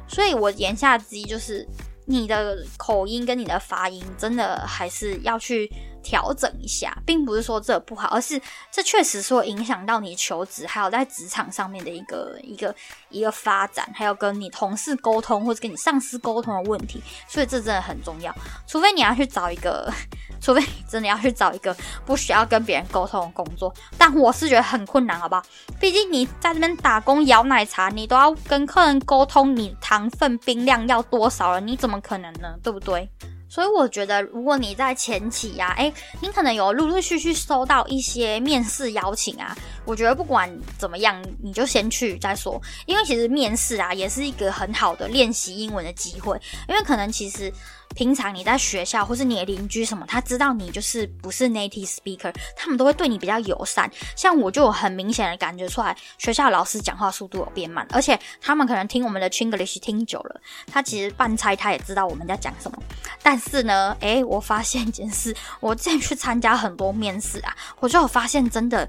[0.06, 1.66] 所以我言下之意就是，
[2.06, 5.68] 你的口音跟你的发音真的还是要去
[6.00, 12.72] 调整一下，并不是说这不好，而是这确实是会影响到你求职，还有在职场上面的一个一个
[13.10, 17.02] 一个发展，还有跟你同事沟通或者跟你上司沟通的问题。
[17.26, 18.32] 所以这真的很重要，
[18.64, 19.92] 除非你要去找一个。
[20.40, 25.42] 除非你真的要去找一个不需要跟别人沟通的工作，但我是觉得很困难，好不好？
[25.80, 32.54] 毕竟你在这边打工摇奶茶，你都要跟客人沟通，你糖分冰量要多少了，你怎么可能呢？
[32.62, 33.08] 对不对？
[33.50, 47.52] 所以我觉得，如果你在前期呀，诶，你可能有陆陆续续收到一些面试邀请啊，我觉得不管怎么样，你就先去再说，因为其实面试啊，也是一个很好的练习英文的机会，因为可能其实。
[47.94, 53.90] 平常你在学校或是你的邻居什么，他知道你就是不是 native speaker，他们都会对你比较友善。
[54.14, 62.78] 像我就有很明显的感觉出来，学校老师讲话速度有变慢，而且他们可能听我们的 Chinglish 听久了，他其实半猜他也知道我们在讲什么。
[63.22, 68.88] 但是呢，诶，我发现一件事，我之前去参加很多面试啊，我就有发现真的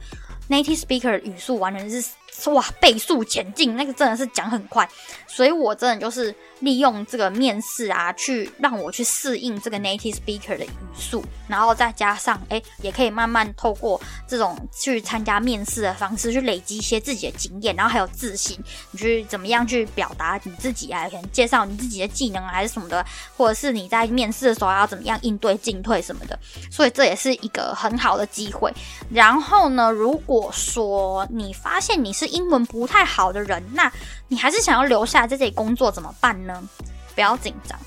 [0.50, 2.10] native speaker 语速完全是。
[2.48, 4.88] 哇，倍速前进，那个真的是讲很快，
[5.28, 18.58] 所以我真的就是利用这个面试啊，去让我去适应这个 native speaker 的语速，然后再加上哎，也可以慢慢透过这种去参加面试的方式，去累积一些自己的经验，然后还有自信，
[18.92, 26.38] 你去怎么样去表达你自己啊，可能介绍你自己的技能啊还是什么的，或者是你在面试的时候要怎么样应对进退什么的，
[26.72, 28.74] 所以这也是一个很好的机会。
[29.12, 33.92] 然后呢，如果说你发现你是英文不太好的人，那
[34.28, 36.64] 你还是想要留下来在这里工作怎么办呢？
[37.16, 37.78] 不要紧张，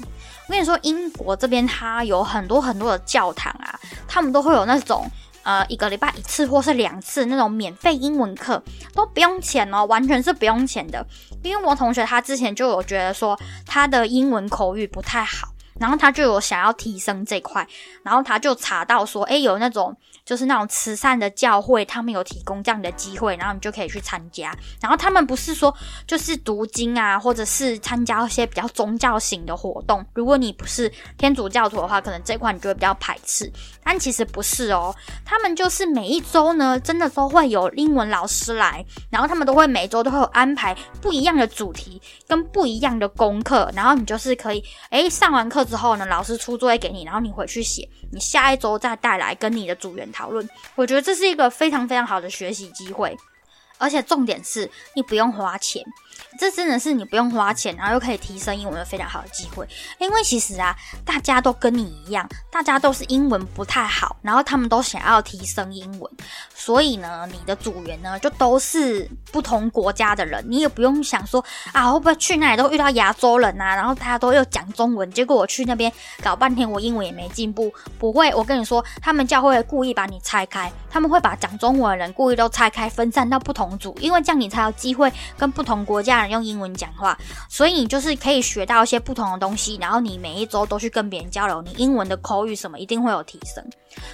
[0.46, 5.10] 我跟你说，英国这边它有很多很多的教堂啊，他们都会有那种
[5.42, 8.62] 呃一个礼拜一次或是两次那种免费英文课，
[8.94, 11.06] 都不用钱哦，完全是不用钱的。
[11.42, 15.48] 因为我同学他之前就有觉得说他的英文口语不太好，
[15.80, 17.66] 然后他就有想要提升这块，
[18.02, 19.96] 然后他就查到说，哎，有那种。
[20.24, 24.56] 就是那种慈善的教会，他们有提供这样的机会，然后你就可以去参加。
[24.80, 25.74] 然后他们不是说
[26.06, 30.04] 就是读经啊，或者是参加一些比较宗教型的活动。
[30.14, 33.50] 如果你不是天主教徒的话，可能这块你就会比较排斥。
[33.84, 50.11] 但其实不是哦，他们就是每一周呢，真的都会有英文老师来，然后他们都会每周都会有安排不一样的主题跟不一样的功课，然后你就是可以，诶，上完课之后呢，老师出作业给你，然后你回去写，你下一周再带来跟你的组员。
[50.12, 53.16] 讨论，我觉得这是一个非常非常好的学习机会，
[53.78, 55.82] 而且重点是你不用花钱。
[56.38, 59.66] 这真的是你不用花钱，然后又可以提升英文的非常好的机会。
[59.98, 66.12] 因为其实啊，大家都跟你一样，大家都是英文不太好，然后他们都想要提升英文，
[66.54, 75.92] 所以呢，你的组员呢就都是不同国家的人，你也不用想说啊，会不会去那里都遇到亚洲人啊，然后大家都又讲中文，结果我去那边
[76.22, 77.72] 搞半天，我英文也没进步。
[77.98, 86.21] 不会，我跟你说，他们教会故意把你拆开，他们会把讲中文的人故意都拆开，分散到不同组，因为这样你才有机会跟不同国家。
[86.30, 87.16] 用英文讲话，
[87.48, 93.64] 所以你就是可以学到一些不同的东西，然后你每一周都去跟别人交流，你英文的口语什么一定会有提升。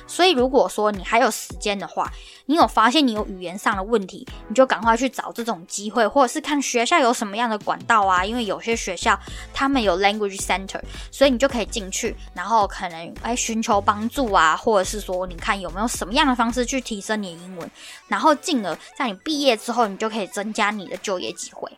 [0.06, 2.10] 所以如果说你还有时间的话，
[2.46, 9.18] 你有发现你有语言上的问题，你就赶快去找这种机会，或者是看学校有什么样的管道啊，因为有些学校
[9.54, 10.80] 他们有 language center，
[11.12, 17.70] 所以你就可以进去，然后可能哎寻求帮助啊，或者是说你看有没有什么样的方式去提升你的英文，
[18.08, 21.70] 然后进而在你毕业之后，你就可以增加你的就业机会。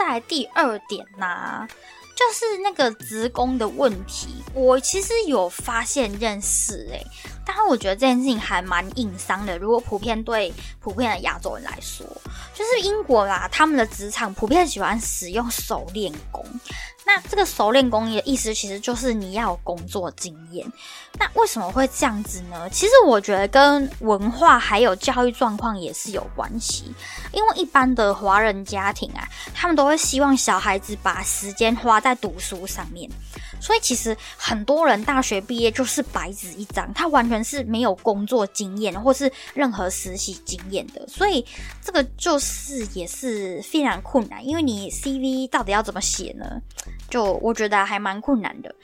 [0.00, 1.68] 再来第二点呢，
[2.16, 4.42] 就是那个职工的问题。
[4.54, 7.06] 我其实有发现认识，诶，
[7.44, 9.58] 但是我觉得这件事情还蛮硬伤的。
[9.58, 12.06] 如果普遍对普遍的亚洲人来说，
[12.54, 16.42] 就是英国啦，他们的职场普遍喜欢使用手练工。
[17.06, 20.70] 那这个熟练工艺的意思，其实就是你要有工作经验。
[21.18, 22.68] 那为什么会这样子呢？
[22.70, 26.94] 其实我觉得跟文化还有教育状况也是有关系。
[27.32, 33.10] 因为一般的华人家庭啊，他们都会希望小孩子把时间花在读书上面。
[33.60, 41.06] 所以其实很多人大学毕业就是白纸一张，他完全是没有工作经验或是任何实习经验的。
[41.06, 41.44] 所以
[41.82, 46.60] 这个就是也是非常困难，因为你 CV 到底要怎么写呢？
[47.08, 48.74] 就我觉得还蛮困难的。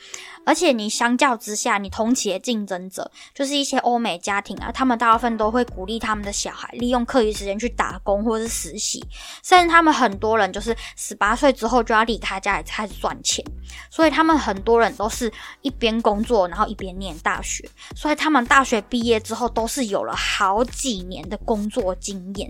[0.46, 9.04] 而且你相较之下，你同期的竞争者就是一些欧美家庭啊，他们大部分都会鼓励他们的小孩利用课余时间去打工或是实习，
[9.42, 13.44] 甚至他们很多人就是十八岁之后就要离开家里开始赚钱，
[13.90, 15.30] 所以他们很多人都是
[15.62, 22.48] 一边工作然后一边念大学，所以他们大学毕业之后都是有了好几年的工作经验，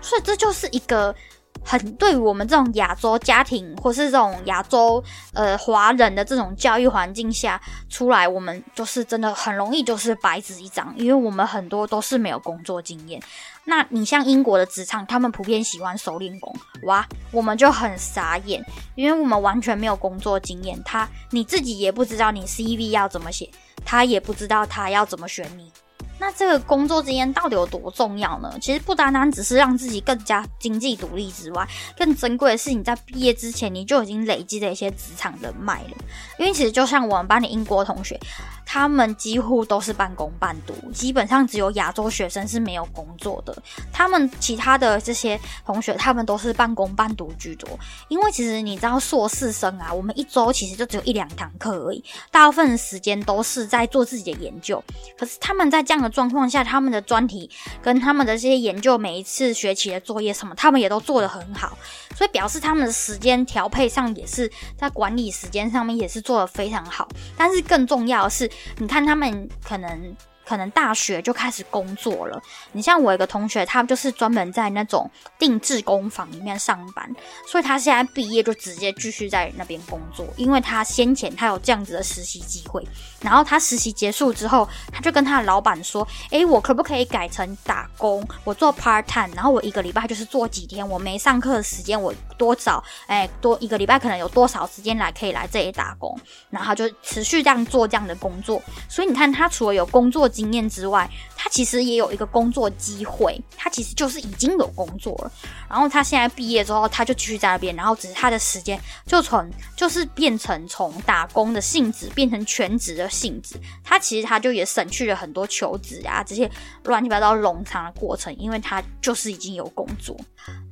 [0.00, 1.14] 所以这就是一个。
[1.62, 5.02] 很对于我们这种亚洲家庭，或是这种亚洲
[5.32, 13.22] 呃华人的这种教育环境下出来，我们就是真的很容易就是白纸一张，因为我们很多都是没有工作经验。
[13.66, 18.62] 那你像英国的职场，他们普遍喜欢熟练工，哇，我们就很傻眼，
[18.94, 23.48] 因为我们完全没有工作经验，他你自己也不知道你 CV 要怎么写，
[23.82, 25.72] 他也不知道他要怎么选你。
[26.18, 28.52] 那这个工作经验到底有多重要呢？
[28.60, 35.90] 其实不单单只是让自己更加经济独立之外，更珍贵的是你在毕业之前你就已经累积了一些职场人脉了。
[36.38, 38.18] 因为其实就像我们班的英国同学。
[38.66, 43.56] 他们几乎都是半工半读，基本上只有亚洲学生是没有工作的。
[43.92, 47.68] 他们其他的这些同学，他们都是半工半读居多。
[48.08, 54.82] 因为其实你知道，硕士生啊，我们一周其实就只有一两堂课而已，大部分时间都是在做自己的研究。
[55.18, 57.50] 可是他们在这样的状况下，他们的专题
[57.82, 61.76] 跟他们的这些研究，每一次学期的作业什么，他们也都做得很好。
[62.14, 67.08] 所以表示他们的时间调配上也是在管理时间上面也是做得非常好。
[67.36, 68.50] 但是更重要的是。
[68.78, 70.16] 你看，他们可能。
[70.44, 72.40] 可能大学就开始工作了。
[72.72, 77.08] 你像我一个同学，他就是专门在那种定制工坊里面上班，
[77.46, 82.86] 所以他现在毕业就直接继续在那边工作，因为他先前他有这样子的实习机会。
[83.20, 88.22] 然后他实习结束之后，他就跟他的老板说：“诶，我可不可以改成打工？
[88.44, 96.18] 我做 part time，然后我一个礼拜就是做几天，我没上课的时间，我多找诶多一个礼拜可能有多少时间来可以来这里打工？
[96.50, 98.62] 然后就持续这样做这样的工作。
[98.90, 100.28] 所以你看，他除了有工作。
[100.34, 105.30] 经验之外，他其实也有一个工作机会，他其实就是已经有工作了。
[105.70, 113.54] 然后他现在毕业之后，他就继续在那边，然后只是他的时间就从就是变成从打工的性质变成全职的性质。
[113.84, 116.50] 他其实他就也省去了很多求职啊这些
[116.82, 120.16] 乱七八糟冗长的过程，因为他就是已经有工作。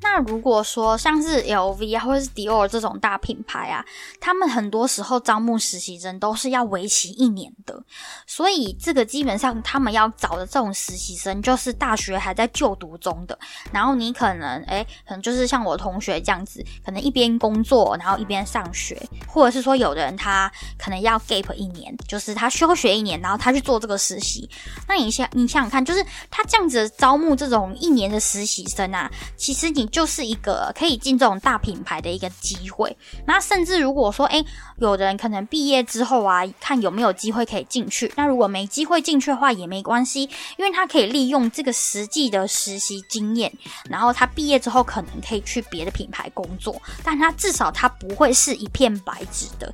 [0.03, 3.85] 那如果说像是 LV 啊或者是迪奥这种大品牌啊，
[4.21, 7.83] 他们很多时候招募实习生都是要为期一年的，
[8.27, 9.52] 所以这个基本上。
[9.63, 13.39] 他们要找的这种实习生，就是大学还在就读中的，
[13.73, 24.49] 然后你可能，哎，可能就是像我同学这样子，可能一边工作，然后一边上学，或者是说有的人他可能要 gap 一年，就是他休学一年，然后他去做这个实习。
[24.87, 32.97] 那你想，你想想看，就是他这样子招募这种一年的实习生啊，其实你就是一个可以进这种大品牌的一个机会。
[33.27, 34.45] 那甚至如果说，哎，
[34.79, 38.13] 有的人可能毕业之后啊，看有没有机会可以进去。
[38.17, 40.23] 那如果没机会进去的话，话也没关系，
[40.57, 43.53] 因为他可以利用这个实际的实习经验，
[43.91, 49.73] 然后他毕业之后可能可以去别的品牌工作，但他至少他不会是一片白纸的。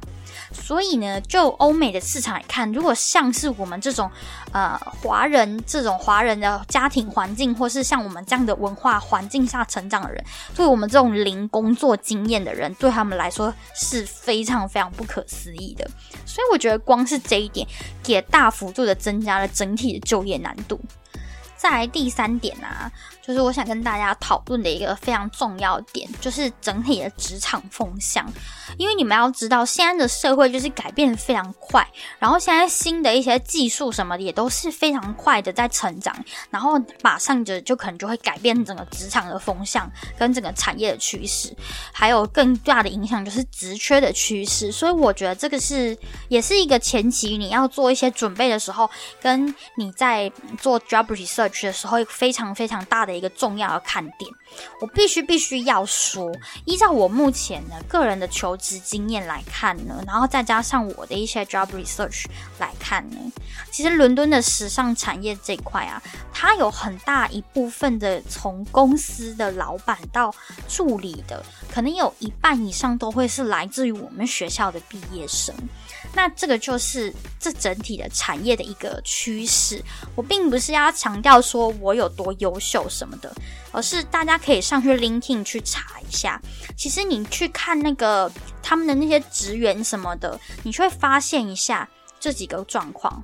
[0.51, 4.11] 所以呢，就欧美的市场来看，如果像是我们这种
[4.53, 15.87] 呃华人这种华人的家庭环境，或是像我们这样的文化环境下成长的人，对我们这种零工作经验的人，对他们来说是非常非常不可思议的。
[16.25, 17.67] 所以我觉得光是这一点，
[18.09, 20.81] 也大幅度的增加了整体的就业难度。
[21.57, 22.91] 再来第三点啊。
[23.29, 28.27] 就是我想跟大家讨论的一个非常重要点，就是整体的职场风向。
[28.79, 31.87] 因为你们要知道，现在的社会就是改变非常快，
[32.19, 36.15] 然后现在新的一些技术什么的也都是非常快的在成长，
[36.51, 41.55] 然后马上就就可能就会改变整个职场的风向跟整个产业的趋势，
[41.93, 44.73] 还有更大的影响就是职缺的趋势。
[44.73, 45.97] 所以我觉得这个是
[46.29, 48.89] 也是一个前期你要做一些准备的时候，
[49.21, 54.31] 跟你在做 job research research 的时候，非常非常大的一个重要的看点。
[54.81, 56.33] 我必须必须要说，
[56.65, 62.25] 依照我目前的个人的求职经验来看呢，然后再加上我的一些 job research
[62.59, 63.17] 来看呢，
[63.71, 66.03] 其实伦敦的时尚产业这块啊，
[66.33, 70.35] 它有很大一部分的从公司的老板到
[70.67, 75.55] 助理的，可能有一半以上都会是来自于我们学校的毕业生。
[76.15, 79.83] 那这个就是这整体的产业的一个趋势。
[80.15, 83.35] 我并不是要强调说我有多优秀什么的，
[83.73, 86.41] 而是大家可以上去 LinkedIn 去查一下。
[86.77, 88.31] 其实你去看那个
[88.63, 91.89] 他们的那些职员什么的，你就会发现一下
[92.19, 93.23] 这几个状况。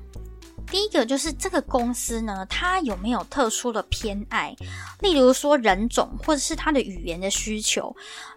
[0.67, 4.57] 第一个就是这个公司呢，它有没有特殊的偏爱，
[5.01, 7.95] 例如说人种或者是它的语言的需求。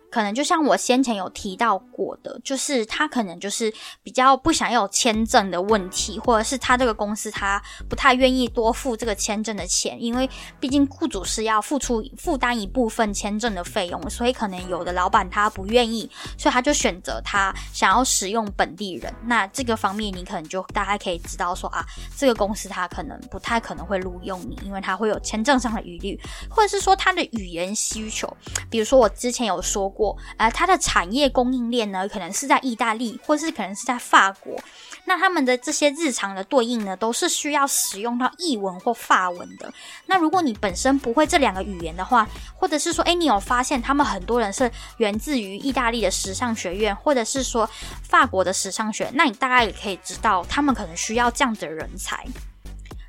[0.09, 10.29] 可能就像我先前有提到过的，就是他可能就是比较不想有签证的问题，或者是他这个公司他不太愿意多付这个签证的钱，因为
[10.61, 19.13] 毕竟雇主是要付出负担一部分签证的费用，所以可能有的老板他不愿意，所以他就选择他想要使用本地人。
[19.25, 21.85] 那这个方面你可能就大概可以知道说啊，
[22.15, 26.17] 这个公司他可能不太可能会录用你，因为他会有签证上的疑虑，
[26.49, 28.31] 或者是说他的语言需求，
[28.69, 29.91] 比如说我之前有说。
[29.97, 34.55] 过呃，它的产业供应链呢，可能是在意大利，或是可能是在法国。
[35.05, 39.73] 那他们的这些日常的对应呢，都是需要使用到译文或法文的。
[40.05, 47.67] 那如果你本身不会这两个语言的话，或者是说，诶，你有发现他们很多人是源自于意大利的时尚学院，或者是说
[48.03, 52.25] 法国的时尚学，那你大概也可以知道，他们可能需要这样的人才。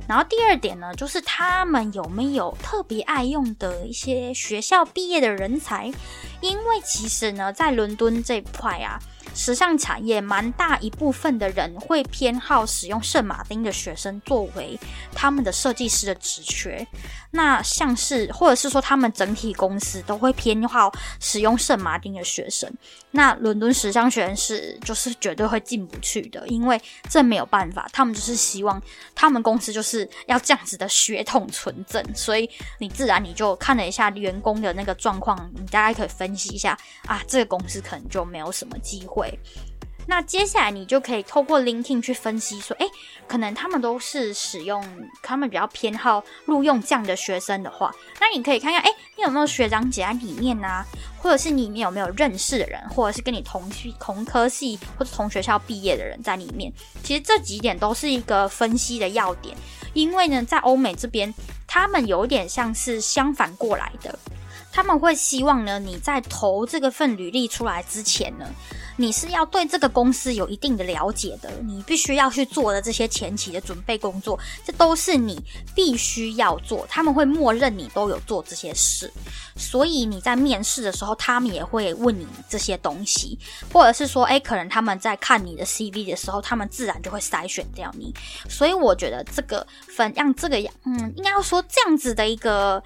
[0.08, 5.92] 然后第二点呢，就是他们有没有特别爱用的一些学校毕业的人才？
[6.40, 8.98] 因为其实呢，在伦敦这块啊。
[9.38, 14.76] 时尚产业蛮大一部分的人会偏好使用圣马丁的学生作为
[15.14, 16.84] 他们的设计师的职缺，
[17.30, 22.68] 那像是或者是说他们整体公司都会偏好使用圣马丁的学生，
[23.12, 28.82] 那伦敦时尚学院是就是绝对会进不去的，因为这没有办法，他们就是希望
[29.14, 36.76] 他们公司就是要这样子的血统纯正，所以你自然你就看了一下员工的那个状况，你大概可以分析一下
[37.06, 39.27] 啊，这个公司可能就没有什么机会。
[40.10, 42.86] 那接下来你就可以透过 LinkedIn 去分析，说，哎，
[43.26, 44.82] 可能他们都是使用，
[45.22, 50.82] 他们比较偏好录用这样的学生的话，那你可以看看，哎，你有没有学长姐在里面呢？
[51.18, 56.72] 或者是你有没有认识的人，或者是跟你同系、同科系或者同学校毕业的人在里面？
[57.02, 59.54] 其实这几点都是一个分析的要点，
[59.92, 61.34] 因为呢，在欧美这边，
[61.66, 64.18] 他们有点像是相反过来的，
[64.78, 68.46] 他们会希望呢，你在投这个份履历出来之前呢。
[68.96, 75.40] 你是要对这个公司有一定的了解的，你必须要去做的这些前期的准备工作，这都是你
[75.74, 76.86] 必须要做。
[76.88, 79.12] 他们会默认你都有做这些事，
[79.56, 83.36] 所以你在面试的时候，他们也会问你这些东西，
[83.72, 88.14] 或者是说，哎，可能他们在看你的 CV 的时候，他们自然就会筛选掉你。
[88.48, 92.82] 所以我觉得这个分让这个，嗯，应该要说这样子的一个，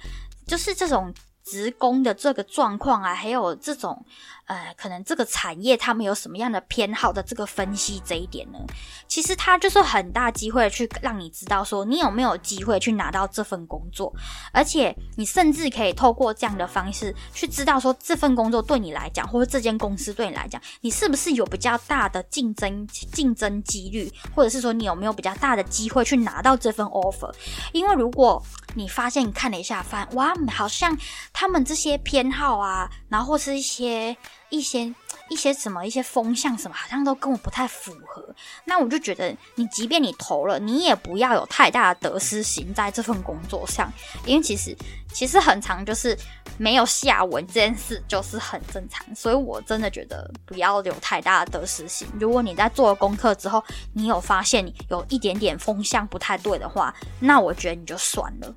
[0.47, 1.11] 就是这种
[1.43, 4.05] 职工的这个状况啊，还有这种。
[4.45, 8.59] 呃，可能这个产业他们有什么样的偏好的这个分析这一点呢？
[9.07, 14.13] 其实它就是很大机会去让你知道说你有没有机会去拿到这份工作，
[14.51, 27.33] 而且你甚至可以透过这样的方式去知道说这份工作对你来讲，或者这间公司对你来讲，你是不是有比较大的竞争竞争几率，或者是说你有没有比较大的机会去拿到这份 offer？
[27.71, 28.43] 因为如果
[28.75, 30.97] 你发现你看了一下，发哇，好像
[31.31, 34.15] 他们这些偏好啊，然后是一些。
[34.53, 34.93] 一些
[35.29, 38.23] 一些什么一些风向什么，好像都跟我不太符合。
[38.65, 43.91] 那我就觉得，你即便你投了，你也不要有太大的得失心在这份工作上，
[44.25, 44.77] 因为其实
[45.11, 46.15] 其实很长就是
[46.57, 49.03] 没有下文这件事就是很正常。
[49.15, 52.07] 所以我真的觉得不要有太大的得失心。
[52.19, 58.53] 如果你在做了功课之后，你有发现你有一点点风向不太对的话，那我觉得你就算了。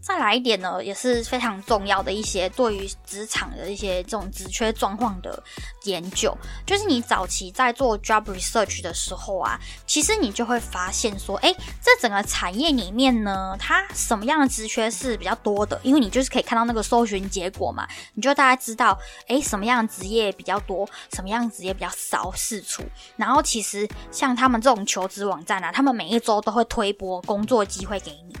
[0.00, 5.40] 再来一点呢，也是非常重要的一些对于职场的一些这种职缺状况的
[5.84, 6.36] 研究，
[6.66, 15.78] 就是你早期在做 job research 的时候啊，其实你就会发现说，哎，这整个产业里面呢，它什么样的职缺是比较多的？
[15.82, 18.98] 因为你就是可以看到那个搜寻结果嘛，你就大概知道，
[19.28, 22.82] 哎，什么样的职业比较多，什么样的职业比较少释出。
[23.16, 28.34] 然后其实像他们这种求职网站啊，他们每一周都会推播工作机会给你。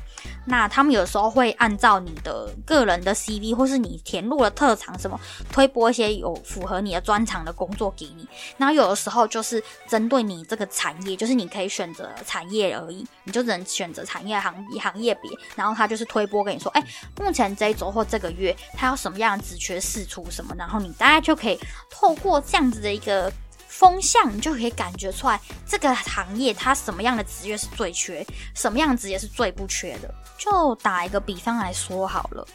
[0.46, 5.18] 那他们有时候会按照你的个人的 CV 或是你填入了特长什么，
[5.52, 8.26] 推播一些有符合你的专长的工作给你。
[8.56, 15.30] 然后有的时候就是针对你这个产业，就是你可以选择产业而已，你就只能选择产业行行业别。
[15.54, 16.84] 然后他就是推播跟你说，哎，
[17.18, 21.58] 目前这一周或这个月他要什么样的职缺试出什么，然后你大概就可以
[21.90, 23.32] 透过这样子的一个。
[23.70, 30.12] 风向，你就可以感觉出来这个行业它什么样的职业是最缺，什么样职业是最不缺的。
[30.36, 32.46] 就打一个比方来说好了。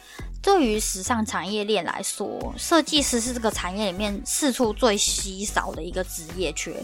[0.46, 6.80] 对于时尚产业链来说，设计师是这个产业里面四处最稀少的一个职业缺，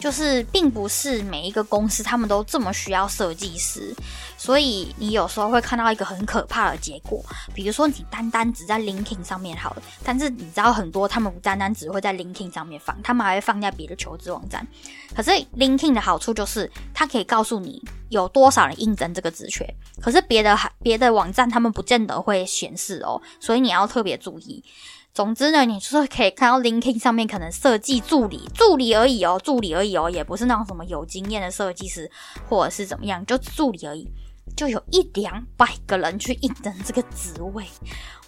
[0.00, 3.94] 就是并不是每一个公司他们都这么需要设计师，
[4.36, 14.66] 所以你有时候会看到一个很可怕的结果，比如说你单单只在 LinkedIn 上面好了，但是你知道很多他们不单单只会在 LinkedIn 上面放，他们还会放在别的求职网站。
[15.14, 17.80] 可是 LinkedIn 的好处就是它可以告诉你。
[18.14, 19.66] 有多少人应征这个职缺？
[20.00, 24.64] 可是别的还别的网站他们不见得会显示哦，所以你要特别注意。
[25.12, 32.10] 总之呢，你就是可以看到 LinkedIn 上面可能设计助理助理而已哦，助理而已哦，也不是那种什么有经验的设计师
[32.48, 34.08] 或者是怎么样，就助理而已，
[34.56, 37.64] 就有一两百个人去应征这个职位。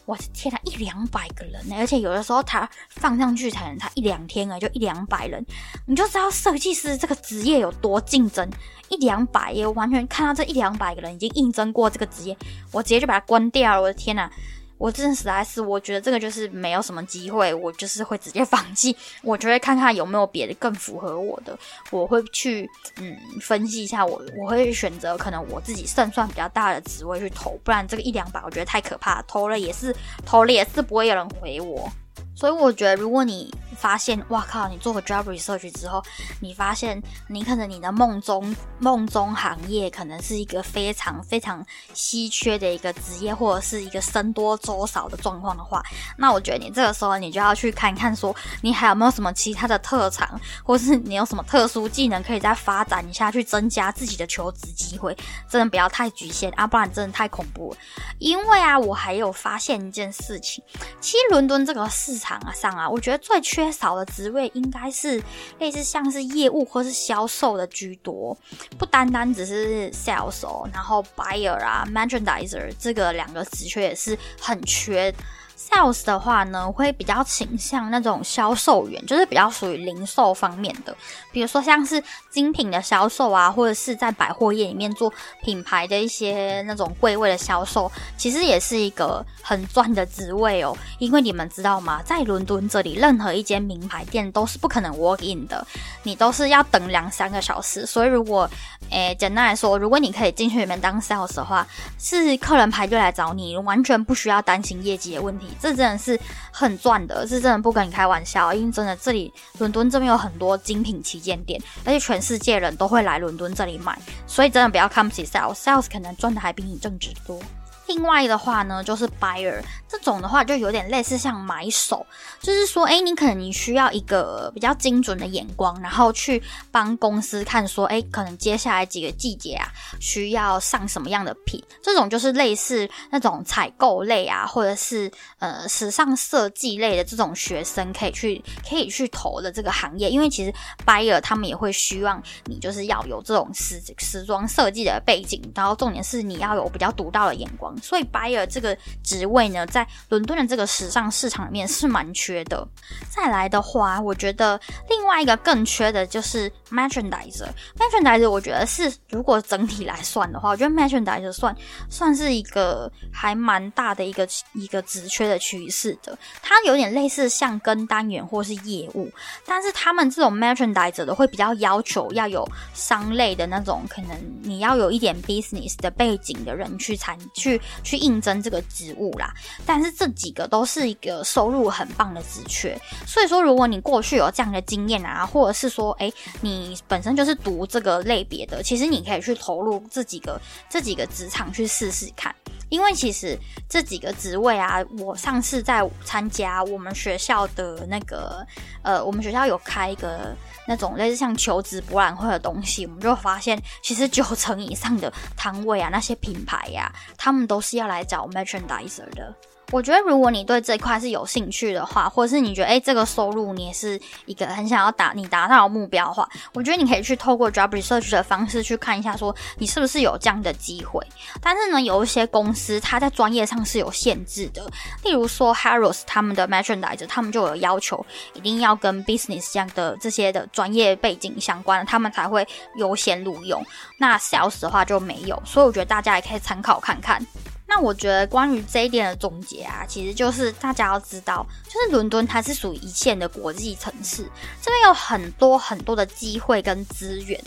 [0.07, 5.45] 我的天呐，一两百个人呢，而且有的时候他放上去才能才一两天啊，就一两百人，
[5.85, 8.49] 你就知道设计师这个职业有多竞争。
[8.89, 12.37] 一两百耶，完全看到这一两百个人已经应征过这个职业，
[12.71, 13.83] 我直接就把它关掉了。
[13.83, 14.31] 我的天呐，
[14.79, 18.95] 我真的实在是，我觉得这个就是没有什么机会，我就是会直接放弃。
[19.23, 21.59] 我就会看看有没有别的更符合我的，
[21.91, 31.89] 我会去嗯分析一下，我我会选择可能我自己胜算比较大的职位去投，不然这个一两百我觉得太可怕，投了也是投了也是不会有人回我。
[32.37, 36.03] 所以我觉得，如果你发现，哇靠，你做个 job research 之后，
[36.39, 41.65] 你发现你可能你的梦中梦中行业可能是一个非常非常
[41.95, 45.83] 稀缺的一个职业，或者是一个僧多粥少的状况的话，
[46.19, 55.17] 那我觉得你这个时候你就要去看看，说你还有没有什么其他的特长，或是你有什么特殊技能可以再发展一下，去增加自己的求职机会。
[55.49, 57.79] 真的不要太局限啊，不然真的太恐怖了。
[58.19, 60.63] 因为啊，我还有发现一件事情，
[61.01, 62.26] 其实伦敦这个市场。
[62.27, 65.23] 场上啊，我觉得最缺少的职位应该是
[65.61, 68.37] 类似像是业务或是销售的居多，
[68.77, 75.15] 不单单只是 sales，然后 buyer 啊，merchandiser 这个两个职缺也是很缺。
[75.57, 80.95] Sales 的话呢，会比较倾向那种销售员，就是比较属于零售方面的，
[81.33, 85.11] 比如说像是精品的销售啊，或者是在百货业里面做
[85.43, 90.77] 品牌的一些那种柜位的销售，其实也是一个很赚的职位哦。
[90.99, 95.67] 因为你们知道吗，在伦敦这里，任何一间名牌店都是不可能 walk in 的，
[96.03, 97.87] 你都是要等两三个小时。
[97.87, 98.49] 所以如果，
[98.91, 101.67] 诶，简单来说，如果你可以进去里面当 sales 的话，
[101.99, 105.46] 是客人排队来找你，完全不需要担心业绩的问题。
[105.61, 106.19] 这真的是
[106.51, 117.41] 很赚的，是真的不跟你开玩笑，因为真的这里伦敦这边有很多精品旗舰店，而且全世界人都会来伦敦这里买，所以真的不要看不起 sales，sales 可能赚的还比你正值多。
[117.87, 122.05] 另外的话呢，就是 buyer 这种的话，就有点类似像买手，
[122.41, 129.69] 就是说，哎，你可能你需要一个比较精准的眼光，然后去帮公司看说，哎，可能接下来几个季节啊，
[130.01, 140.53] 需要上什么样的品，这种就是类似那种采购类啊，或者是呃时尚设计类的这种学生可以去可以去投的这个行业，因为其实
[140.85, 147.76] buyer 他们也会希望你就是要有这种时时装设计的背景，然后重点是你要有比较独到的眼光。
[147.83, 152.67] 所以，buyer 这个职位呢，在伦敦的这个时尚市场里面是蛮缺的。
[153.09, 157.49] 再来的话，我觉得另外一个更缺的就是 merchandiser。
[157.79, 161.55] merchandiser 我觉得是，如果整体来算的话，我觉得 merchandiser 算
[161.89, 166.17] 算是一个还蛮大的一个一个职缺的趋势的。
[166.43, 169.11] 它有点类似像跟单元或是业务，
[169.45, 174.11] 但是他们这种 merchandiser 的会比较要求要有商类的那种，可能
[174.43, 177.61] 你要有一点 business 的背景的人去参去。
[177.83, 179.33] 去应征这个职务啦，
[179.65, 192.35] 但是这几个都是一个收入很棒的职缺，所以说如果你过去有这样的经验啊，或者是说，哎，你本身就是读这个类别的，其实你可以去投入这几个这几个职场去试试看。
[192.69, 193.39] 因为其实
[193.69, 198.45] 这几个职位啊，我上次在参加我们学校的那个，
[198.83, 200.35] 呃，我们学校有开一个
[200.67, 209.35] 那种类似像求职博览会的东西，我们就发现，其实九成以上的摊位啊，那些品牌呀，他们都是要来找 merchandiser 的。
[209.73, 221.05] 我觉得，如果你对这块是有兴趣的话，或者是你觉得哎，这个收入你也是一个很想要达你达到的目标的话，我觉得你可以去透过 job research 的方式去看一下，说你是不是有这样的机会。
[221.41, 224.65] 但是呢，有一些公司它在专业上是有限制的，
[225.03, 228.05] 例如说 Harrods 他们的 merchandiser，他们就有要求
[228.35, 232.47] 一定要跟 business 这样的这些的专业背景相关，他们才会
[232.77, 233.65] 优先录用。
[233.99, 237.25] 那 sales 的话就没有，所以我觉得大家也可以参考看看。
[237.69, 244.23] 那我觉得关于这一点的总结啊，其实就是大家要知道，就是伦敦它是属于一线的国际城市，
[244.63, 247.39] 这边有很多很多的机会跟资源，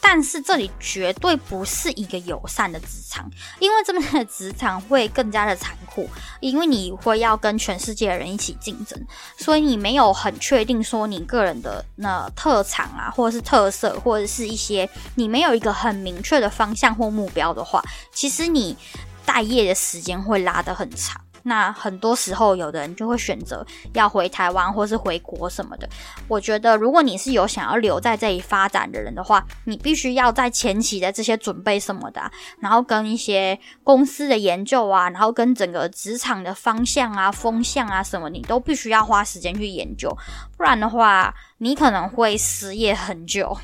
[0.00, 6.10] 但是这里绝对不是一个友善的职场，因为这边的职场会更加的残酷，
[6.40, 9.00] 因为你会要跟全世界的人一起竞争，
[9.38, 17.80] 所以你没有很确定说你个人的那特长啊，或者是特色，或者是一些你没有一个很明确的方向或目标的话，
[18.12, 18.76] 其实你。
[19.24, 23.64] 待业的时间会拉得很长，那很多时候有的人就会选择
[23.94, 25.88] 要回台湾或是回国什么的。
[26.28, 40.14] 我觉得，如果你是有想要留在这里发展的人的话，你必须要在前期的这些准备什么的，然后跟一些公司的研究啊，然后跟整个职场的方向啊、风向啊什么，你都必须要花时间去研究，
[40.56, 43.56] 不然的话，你可能会失业很久。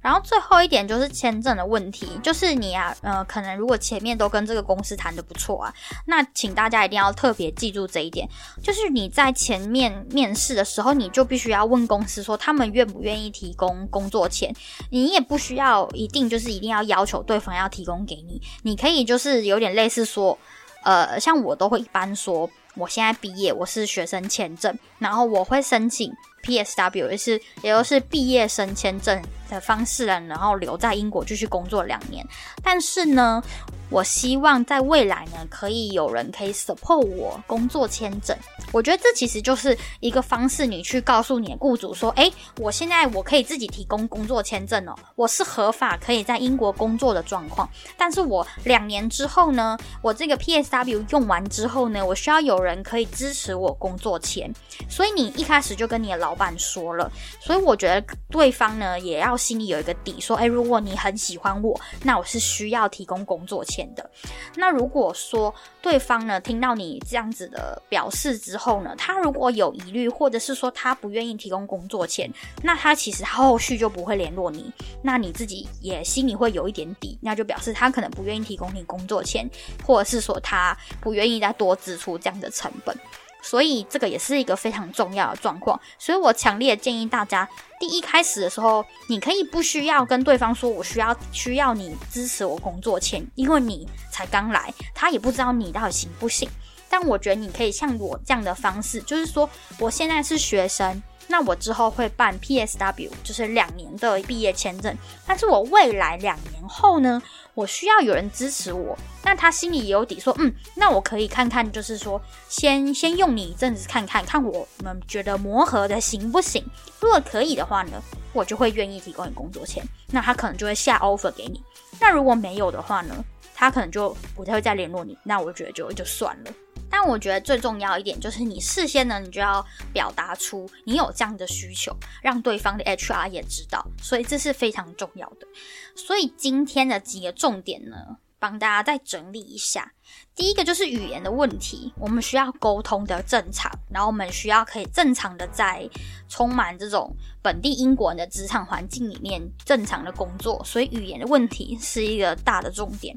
[0.00, 5.74] 然后最后一点就是签证的问题，就是你啊，呃，可能如果前面都跟这个公司谈的不错啊，
[6.06, 8.28] 那请大家一定要特别记住这一点，
[8.62, 14.54] 就是你在前面面试的时候，你就必须要问公司说他们愿不愿意提供工作签，
[14.90, 20.38] 你也不需要一定就是一定要要求对方要提供给你，你可以就是有点类似说，
[20.82, 26.10] 呃，像我都会一般说，我现在毕业，我是学生签证，然后我会申请。
[26.42, 32.26] PSW 也是，也就是毕业生签证的方式了，然后留在英国继续工作两年。
[32.62, 33.42] 但是呢，
[33.90, 38.36] 我希望在未来呢，可以有人可以 support 我工作签证。
[38.72, 47.68] 我觉得这其实就是一个方式，你去告诉你的雇主说：“诶，我现在我可以自己提供工作签证哦，我是合法可以在英国工作的状况。
[47.96, 54.52] 但是我两年之后呢，我这个 PSW 用完之后呢，我需要有人可以支持我工作签。
[54.88, 57.10] 所以你一开始就跟你老老板说了，
[57.40, 58.00] 所以我觉得
[58.30, 64.10] 对方呢也要心里有一个底，说：诶，如果你很喜欢我，那我是需要提供工作签的。
[64.54, 65.52] 那如果说
[65.82, 72.30] 对方呢听到你这样子的表示之，后呢，他如果有疑虑，或者是说他不愿意提供工作签，
[72.62, 74.72] 那他其实后续就不会联络你。
[75.02, 79.50] 那你自己也心里会有一点底，那就表示他可能不愿意提供你工作签，
[79.84, 82.96] 或者是说他不愿意再多支出这样的成本。
[83.42, 85.80] 所以这个也是一个非常重要的状况。
[85.98, 96.48] 所以我强烈建议大家，第一开始的时候，你可以不需要跟对方说我需要需要你支持我工作前，因为你才刚来，他也不知道你到底行不行。
[96.88, 104.96] 但我觉得你可以像我这样的方式，就是说，我现在是学生，那我之后会办 PSW，就是两年的毕业签证。
[105.26, 107.22] 但是我未来两年后呢，
[107.54, 116.64] 我需要有人支持我，那他心里也有底，说，嗯，那我可以看看，就是说，先先用你一阵子看看，看我们觉得磨合的行不行？
[117.00, 118.02] 如果可以的话呢，
[118.32, 121.62] 我就会愿意提供你工作签，那他可能就会下 offer 给你。
[122.00, 123.14] 那如果没有的话呢，
[123.60, 126.50] 他可能就不太会再联络你，那我觉得就就算了。
[126.88, 135.46] 但我觉得最重要一点就是，你事先呢，你就要表达出你有这样的需求，让对方的 HR 也知道，所以这是非常重要的。
[135.94, 139.92] 所以今天的几个重点呢，帮大家再整理一下。
[140.34, 145.86] 第一个就是语言的问题，我们需要沟通的正常，然后我们需要可以正常的在
[146.30, 153.14] 充满这种本地英国人的职场环境里面正常的工作，所以语言的问题是一个大的重点。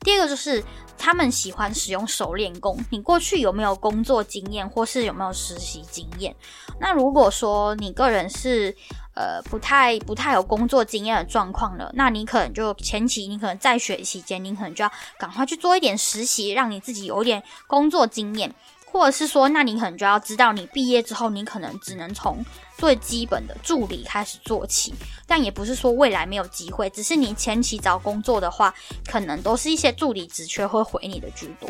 [0.00, 0.62] 第二个就是
[0.96, 2.78] 他们喜欢使用熟练工。
[2.90, 6.34] 你过去有没有工作经验，或是有没有实习经验？
[6.80, 8.74] 那如果说你个人是
[9.14, 18.54] 呃不太不太有工作经验的状况了，那你可能就前期你可能在学期间，你可能就要赶快去做一点实习，让你自己有点工作经验。
[18.90, 22.44] 或者是说，那你可能就要知道，你毕业之后，你可能只能从
[22.76, 24.94] 最基本的助理开始做起。
[25.26, 28.74] 但也不是说未来没有机会，只是你前期找工作的话，
[29.06, 31.68] 可能都是一些助理职缺会回你的居多。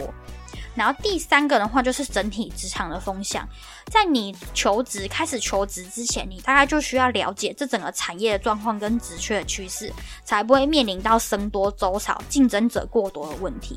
[0.74, 3.46] 然后第三个的话，就是整体职场的风向。
[3.86, 9.92] 在你求职开始求职之前，你大概就需要了解这整个产业的状况跟职缺的趋势，
[10.24, 13.76] 才不会面临到僧多粥少、竞争者过多的问题。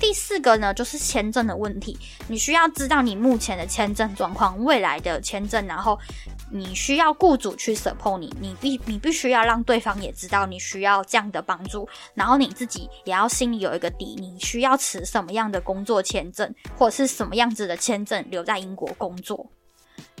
[0.00, 1.96] 第四个呢，就是签证的问题。
[2.28, 5.98] 你需要知道你目前的签证状况、未来的签证，然后
[6.50, 19.46] 你需要雇主去 support 你，你必你必须要让对方也知道你需要这样的帮助，然后你自己也要心里有一个底，你需要持什么样的工作签证，或者是什么样子的签证留在英国工作。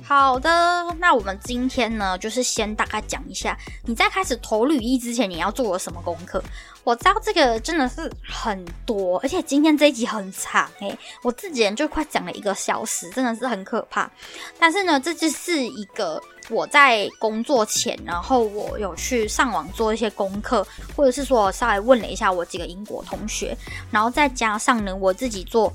[0.02, 6.42] 好的，那我们今天呢，就是先大概讲一下，你在开始投履历之前，你要做了什么功课。
[6.84, 14.10] 我知道这个真的是很多，而且今天这一集很长诶，我自己人就快讲了一个小时，真的是很可怕。
[14.58, 23.56] 但是呢，这就是一个我在工作前，然后我有去上网做一些功课，或者是说稍微问了一下我几个英国同学，
[23.90, 25.72] 然后再加上呢，我自己做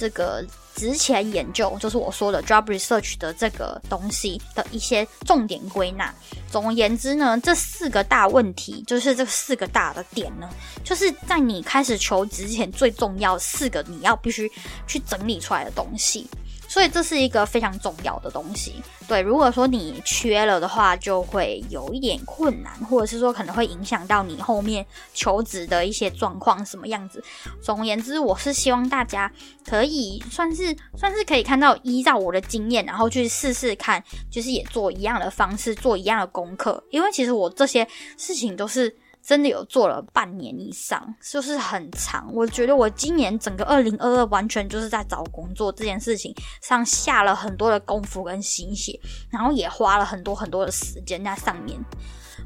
[0.00, 0.42] 这个。
[0.76, 6.14] 值钱研究就是我说的 job research 的这个东西的一些重点归纳。
[6.50, 10.48] 总而言之呢，这四个大问题就是这四个大的点呢，
[10.82, 14.50] 就是在你开始求职前最重要四个你要必须
[14.86, 16.26] 去整理出来的东西。
[16.70, 18.76] 所以这是一个非常重要的东西，
[19.08, 19.20] 对。
[19.20, 27.20] 如果说你缺了的话，就会有一点困难，或者是说可能会影响到你后面求职的一些状况什么样子。
[27.60, 29.30] 总而言之，我是希望大家
[29.68, 34.00] 可以算是算是可以看到，依照我的经验，然后去试试看，
[34.30, 36.80] 就是也做一样的方式，做一样的功课。
[36.90, 37.84] 因为其实我这些
[38.16, 38.96] 事情都是。
[39.22, 42.28] 真的有做了半年以上，就是很长。
[42.32, 48.98] 我觉得我今年整个二零二二完全就是在找工作这件事情上下了很多的功夫跟心血，
[49.30, 51.78] 然后也花了很多很多的时间在上面。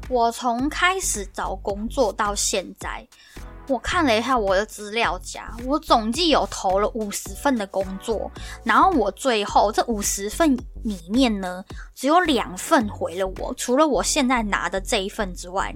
[0.09, 3.07] 我从开始找工作到现在。
[3.67, 8.31] 我看了一下我的资料夹，我总计有投了五十份的工作，
[8.63, 11.63] 然后我最后这五十份里面呢，
[11.95, 15.73] 只有两份回了我，除了我现在拿的这一份之外，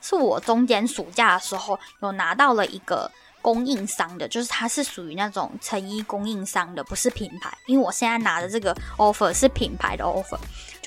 [0.00, 3.10] 是我中间暑假的时候有拿到了一个。
[3.40, 7.56] 供应商的，就是它是属于那种成衣供应商的，不是品牌。
[7.66, 10.36] 因为我现在拿的这个 offer 是品牌的 offer，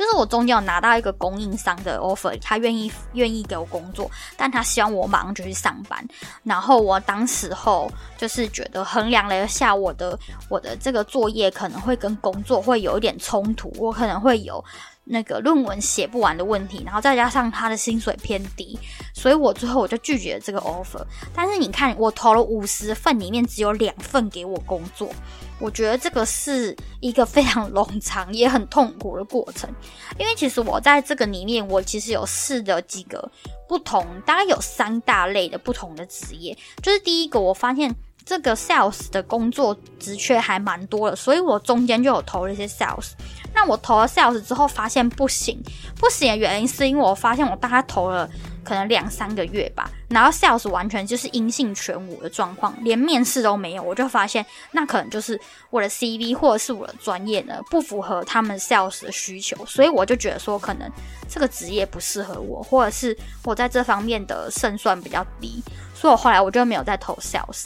[0.02, 6.04] 就是我中间有拿到一个供应商的 offer，他愿意愿意给我工作，但他希望我马上就去上班。
[6.44, 7.88] 然后我当时候
[8.18, 10.18] 就是觉得衡量了一下我的
[10.50, 14.66] 我的这个作业可能会跟工作会有一点冲突，我可能会有。
[15.04, 18.78] 那个论文写不完的问题，然后再加上他的薪水偏低，
[19.14, 21.04] 所以我最后我就拒绝了这个 offer。
[21.34, 25.10] 但是你看，我投了五十份，里面只有两份给我工作，
[25.60, 29.70] 我觉得这个是一个非常冗长也很痛苦的过程。
[30.18, 33.30] 因为其实我在这个里面，我其实有试了几个
[33.68, 36.58] 不同，大概有三大类的不同的职业。
[36.82, 37.94] 就是第一个，我发现。
[38.26, 43.12] 这个 sales 的工作职缺还蛮多的，所以我中间就有投了一些 sales。
[43.54, 45.62] 那我投了 sales 之后，发现不行，
[45.98, 48.30] 不行的原因是因为我发现我大概投了
[48.64, 53.84] 可能两三个月吧，然后 sales 完全就是阴性全无的状况，连面试都没有。
[53.84, 55.38] 我就发现那可能就是
[55.70, 60.90] 我的 CV 或者是我的专业呢不符合他们 sales 的需求，所以我就觉得说可能
[61.28, 65.62] 这个职业不适合我，或者是我在这方面的胜算比较低，
[65.94, 67.66] 所以我后来我就没有再投 sales。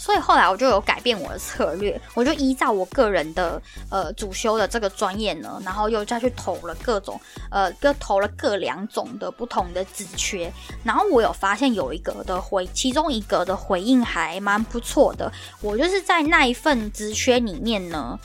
[0.00, 7.20] 所以后来我就有改变我的策略，我就依照我个人的呃主修的这个专业呢，然后又再去投了各种
[7.50, 10.50] 呃各投了各两种的不同的职缺，
[10.82, 15.30] 然后我有发现有一个的回，其中一个的回应还蛮不错的，
[15.60, 18.18] 我就是在那一份职缺里面呢，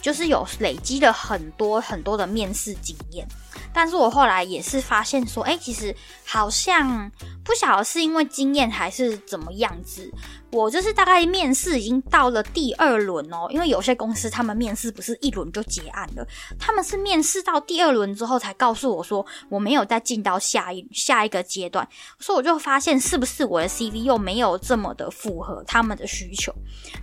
[0.00, 3.28] 就是有累积了很多很多的面试经验。
[3.72, 5.94] 但是我后来也是发现说，哎，其实
[6.24, 7.10] 好像
[7.44, 10.10] 不晓得是因为经验还是怎么样子，
[10.50, 16.26] 我就是大概面试已经到了第二轮哦，因为有些公司他们面试不是一轮就结案的，
[16.58, 21.88] 他们是面试到第二轮之后才告诉我说我没有再进到下一下一个阶段，
[22.18, 26.52] 所以我就发现是不是我的 CV 又没有这么的符合他们的需求，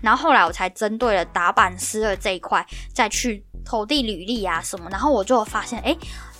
[0.02, 5.95] 然后后来我才针对了打板师的这一块再去投递履历啊什么，然后我就发现，哎。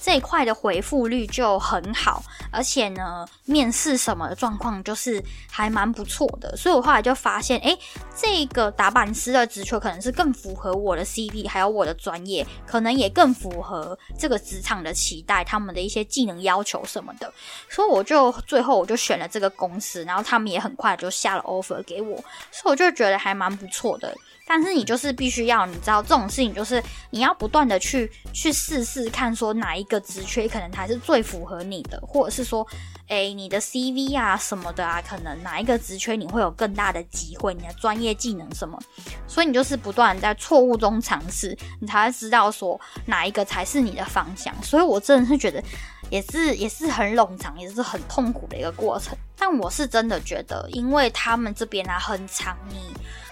[0.08, 7.78] 这一块的回复率就很好，而且呢，面试什么的状况就是还蛮不错的，所以我后来就发现，哎，
[8.16, 17.30] 这个打板师的职缺可能是更符合我的 CV，还有我的专业，可能也更符合这个职场的期待，他们的一些技能要求什么的，
[17.70, 22.16] 所以我就最后我就选了这个公司，然后他们也很快就下了 offer 给我，
[22.49, 24.16] 所以我就觉得还蛮不错的。
[24.48, 32.66] 但是你就是必须要，你知道这种事情就是你要不断的去去试试看，说哪一个职缺可能才是最符合你的，或者是说，
[33.08, 38.80] 诶，你的 CV 啊什么的啊，可能哪一个职缺你会有更大的机会，你的专业技能什么，
[39.28, 44.54] 所以你就是不断在错误中尝试，你才会知道说哪一个才是你的方向。
[44.64, 45.62] 所以我真的是觉得，
[46.10, 49.14] 也是也是很冗长，也是很痛苦的一个过程。
[49.38, 52.78] 但我是真的觉得，因为他们这边啊很长，你。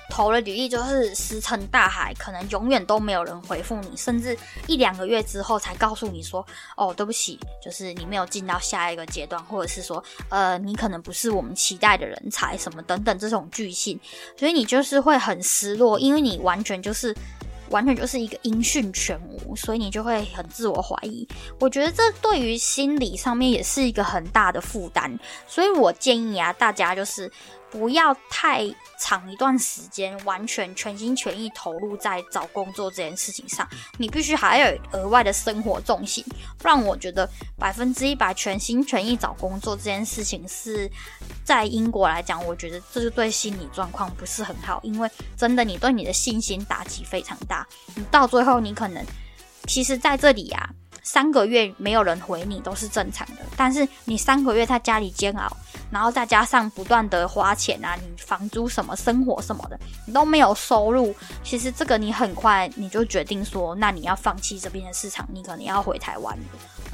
[0.10, 4.38] 投了履历就是石沉大海，可能永远都没有人回复你，甚至
[4.68, 6.46] 一两个月之后才告诉你说，
[6.78, 14.00] 哦，对不起，就是你没有进到下一个阶段，或者是说，呃，你可能不是我们期待的人才，什么等等这种巨信，
[14.38, 17.16] 所以你就是会很失落，因为你完全就是。
[17.72, 21.28] 完全就是一个音讯全无，所以你就会很自我怀疑。
[21.60, 25.12] 我觉得这对于心理上面也是一个很大的负担，
[25.48, 27.30] 所以我建议啊，大家就是。
[27.78, 28.64] 不要太
[28.98, 33.68] 长一段时间，完全全心全意投入在找工作这件事情上。
[33.98, 36.24] 你必须还有额外的生活重心，
[36.58, 40.90] 不然我觉得百分之一百全心全意找工作这件事情是
[41.44, 47.68] 在英国来讲，我觉得这是对心理状况不是很好，因为真的你对你的信心打击非常大。
[47.96, 49.06] 你到最后，你可能
[49.68, 50.70] 其实在这里呀，
[51.06, 55.56] 三个月没有人回你都是正常的，但是你三个月在家里煎熬。
[55.92, 61.16] 然后再加上不断的花钱啊，你房租什么、生活什么的，你都没有收入。
[61.44, 66.38] 其实这个你很快你就决定说，那你要放弃这边的市场，你可能要回台湾。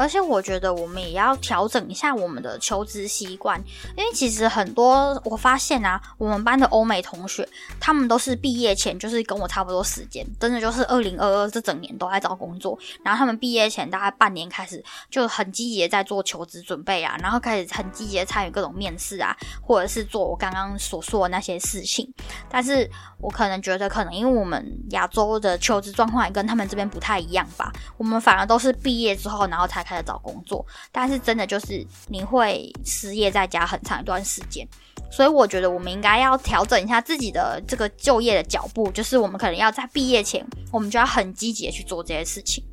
[0.02, 3.62] 而且我觉得我们也要调整一下我们的求职习惯，
[3.96, 7.48] 因为其实很多我发现啊，我们班的欧美同学，
[7.80, 12.76] 他们都是毕业前就是跟我差不多时间，真的就是二零二二这整年都在找工作。
[13.04, 22.12] 然后他们毕业前大概半年开始就很积极的在做求职准备啊，然后开始很积极的参与各种面试啊，或者是做我刚刚所说的那些事情。
[22.50, 22.90] 但是
[23.20, 29.91] 我可能觉得，可能因为我们亚洲的求职状况也跟他们这边不太一样吧，我们反而都是毕业之后，然后才。
[29.98, 34.68] 始找工作，但是真的就是你会失业在家很长一段时间，
[35.12, 42.64] 所以我觉得我们应该要调整一下自己的这个就业的脚步，就是我们可能要在毕业前，我们就要很积极的去做这些事情。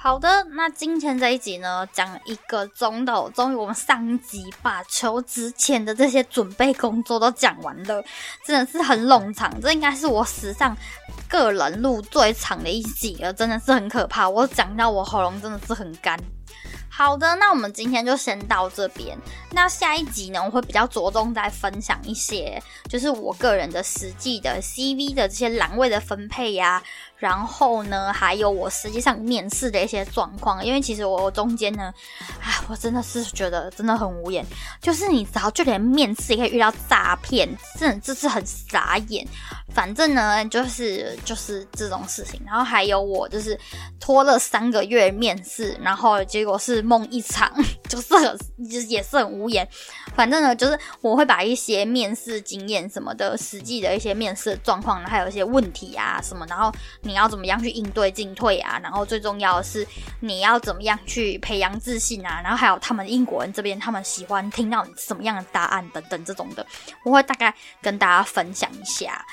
[0.00, 8.02] 好的，那今天这一集呢，讲一个钟头，终于我们上集把求职前的这些准备工作都讲完了，
[8.46, 10.74] 真的是很冗长，这应该是我史上
[11.28, 16.16] 个人录最长的一集了，真的是很可怕，我讲到我喉咙真的是很干。
[16.88, 19.16] 好的，那我们今天就先到这边。
[19.52, 26.82] 那下一集呢，我会比较着重在分享一些，就是我个人的实际的 CV 的这些栏位的分配呀。
[27.18, 31.92] 然后呢，还有我实际上面试的一些状况，因为其实我中间呢，
[32.40, 34.44] 哎，我真的是觉得真的很无言，
[34.80, 39.26] 就是你知道，就连面试也可以遇到诈骗，真的就是很傻眼。
[39.74, 42.40] 反正呢，就是就是这种事情。
[42.46, 43.58] 然后还有我就是
[44.00, 47.52] 拖了三个月面试，然后结果是梦一场，
[47.88, 48.38] 就是很
[48.70, 49.68] 就是也是很无言。
[50.14, 56.72] 反正呢，就是我会把一些面试经验什么的，实际的一些面试状况，还有一些问题啊什么，然后。
[57.08, 58.78] 你要怎么样去应对进退啊？
[58.82, 59.86] 然后最重要的是
[60.20, 62.40] 你要怎么样去培养自信啊？
[62.42, 66.64] 然后还有他们英国人这边，他们喜欢听到什么样的答案等等这种的，
[67.02, 69.24] 我会大概跟大家分享一下。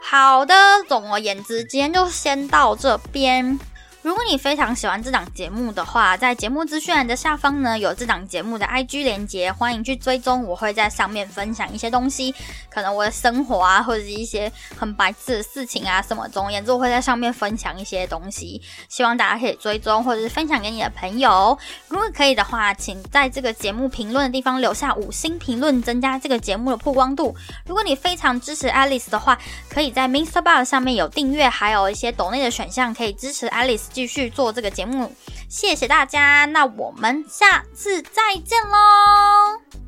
[0.00, 0.54] 好的，
[0.88, 3.58] 总而言之，今天就先到这边。
[4.00, 10.44] 如果你非常喜欢这档节目的话，在节目资讯栏的下方呢有这档节目的 IG 连接，欢迎去追踪。
[10.44, 12.32] 我会在上面分享一些东西，
[12.70, 21.58] 可能我的生活啊，或者是一些很白痴的事情啊，什么总而言之，我会在上面分享一些东西，希望大家可以追踪或者是分享给你的朋友。
[21.88, 27.34] 如果可以的话，请在这个节目评论的地方留下五星评论，增加这个节目的曝光度。
[27.66, 29.36] 如果你非常支持 Alice 的话，
[29.68, 30.40] 可以在 Mr.
[30.40, 33.87] Bar 上面有订阅，还有一些抖内的选项，可以支持 Alice。
[33.88, 35.12] 继续做这个节目，
[35.48, 39.87] 谢谢大家，那我们下次再见喽。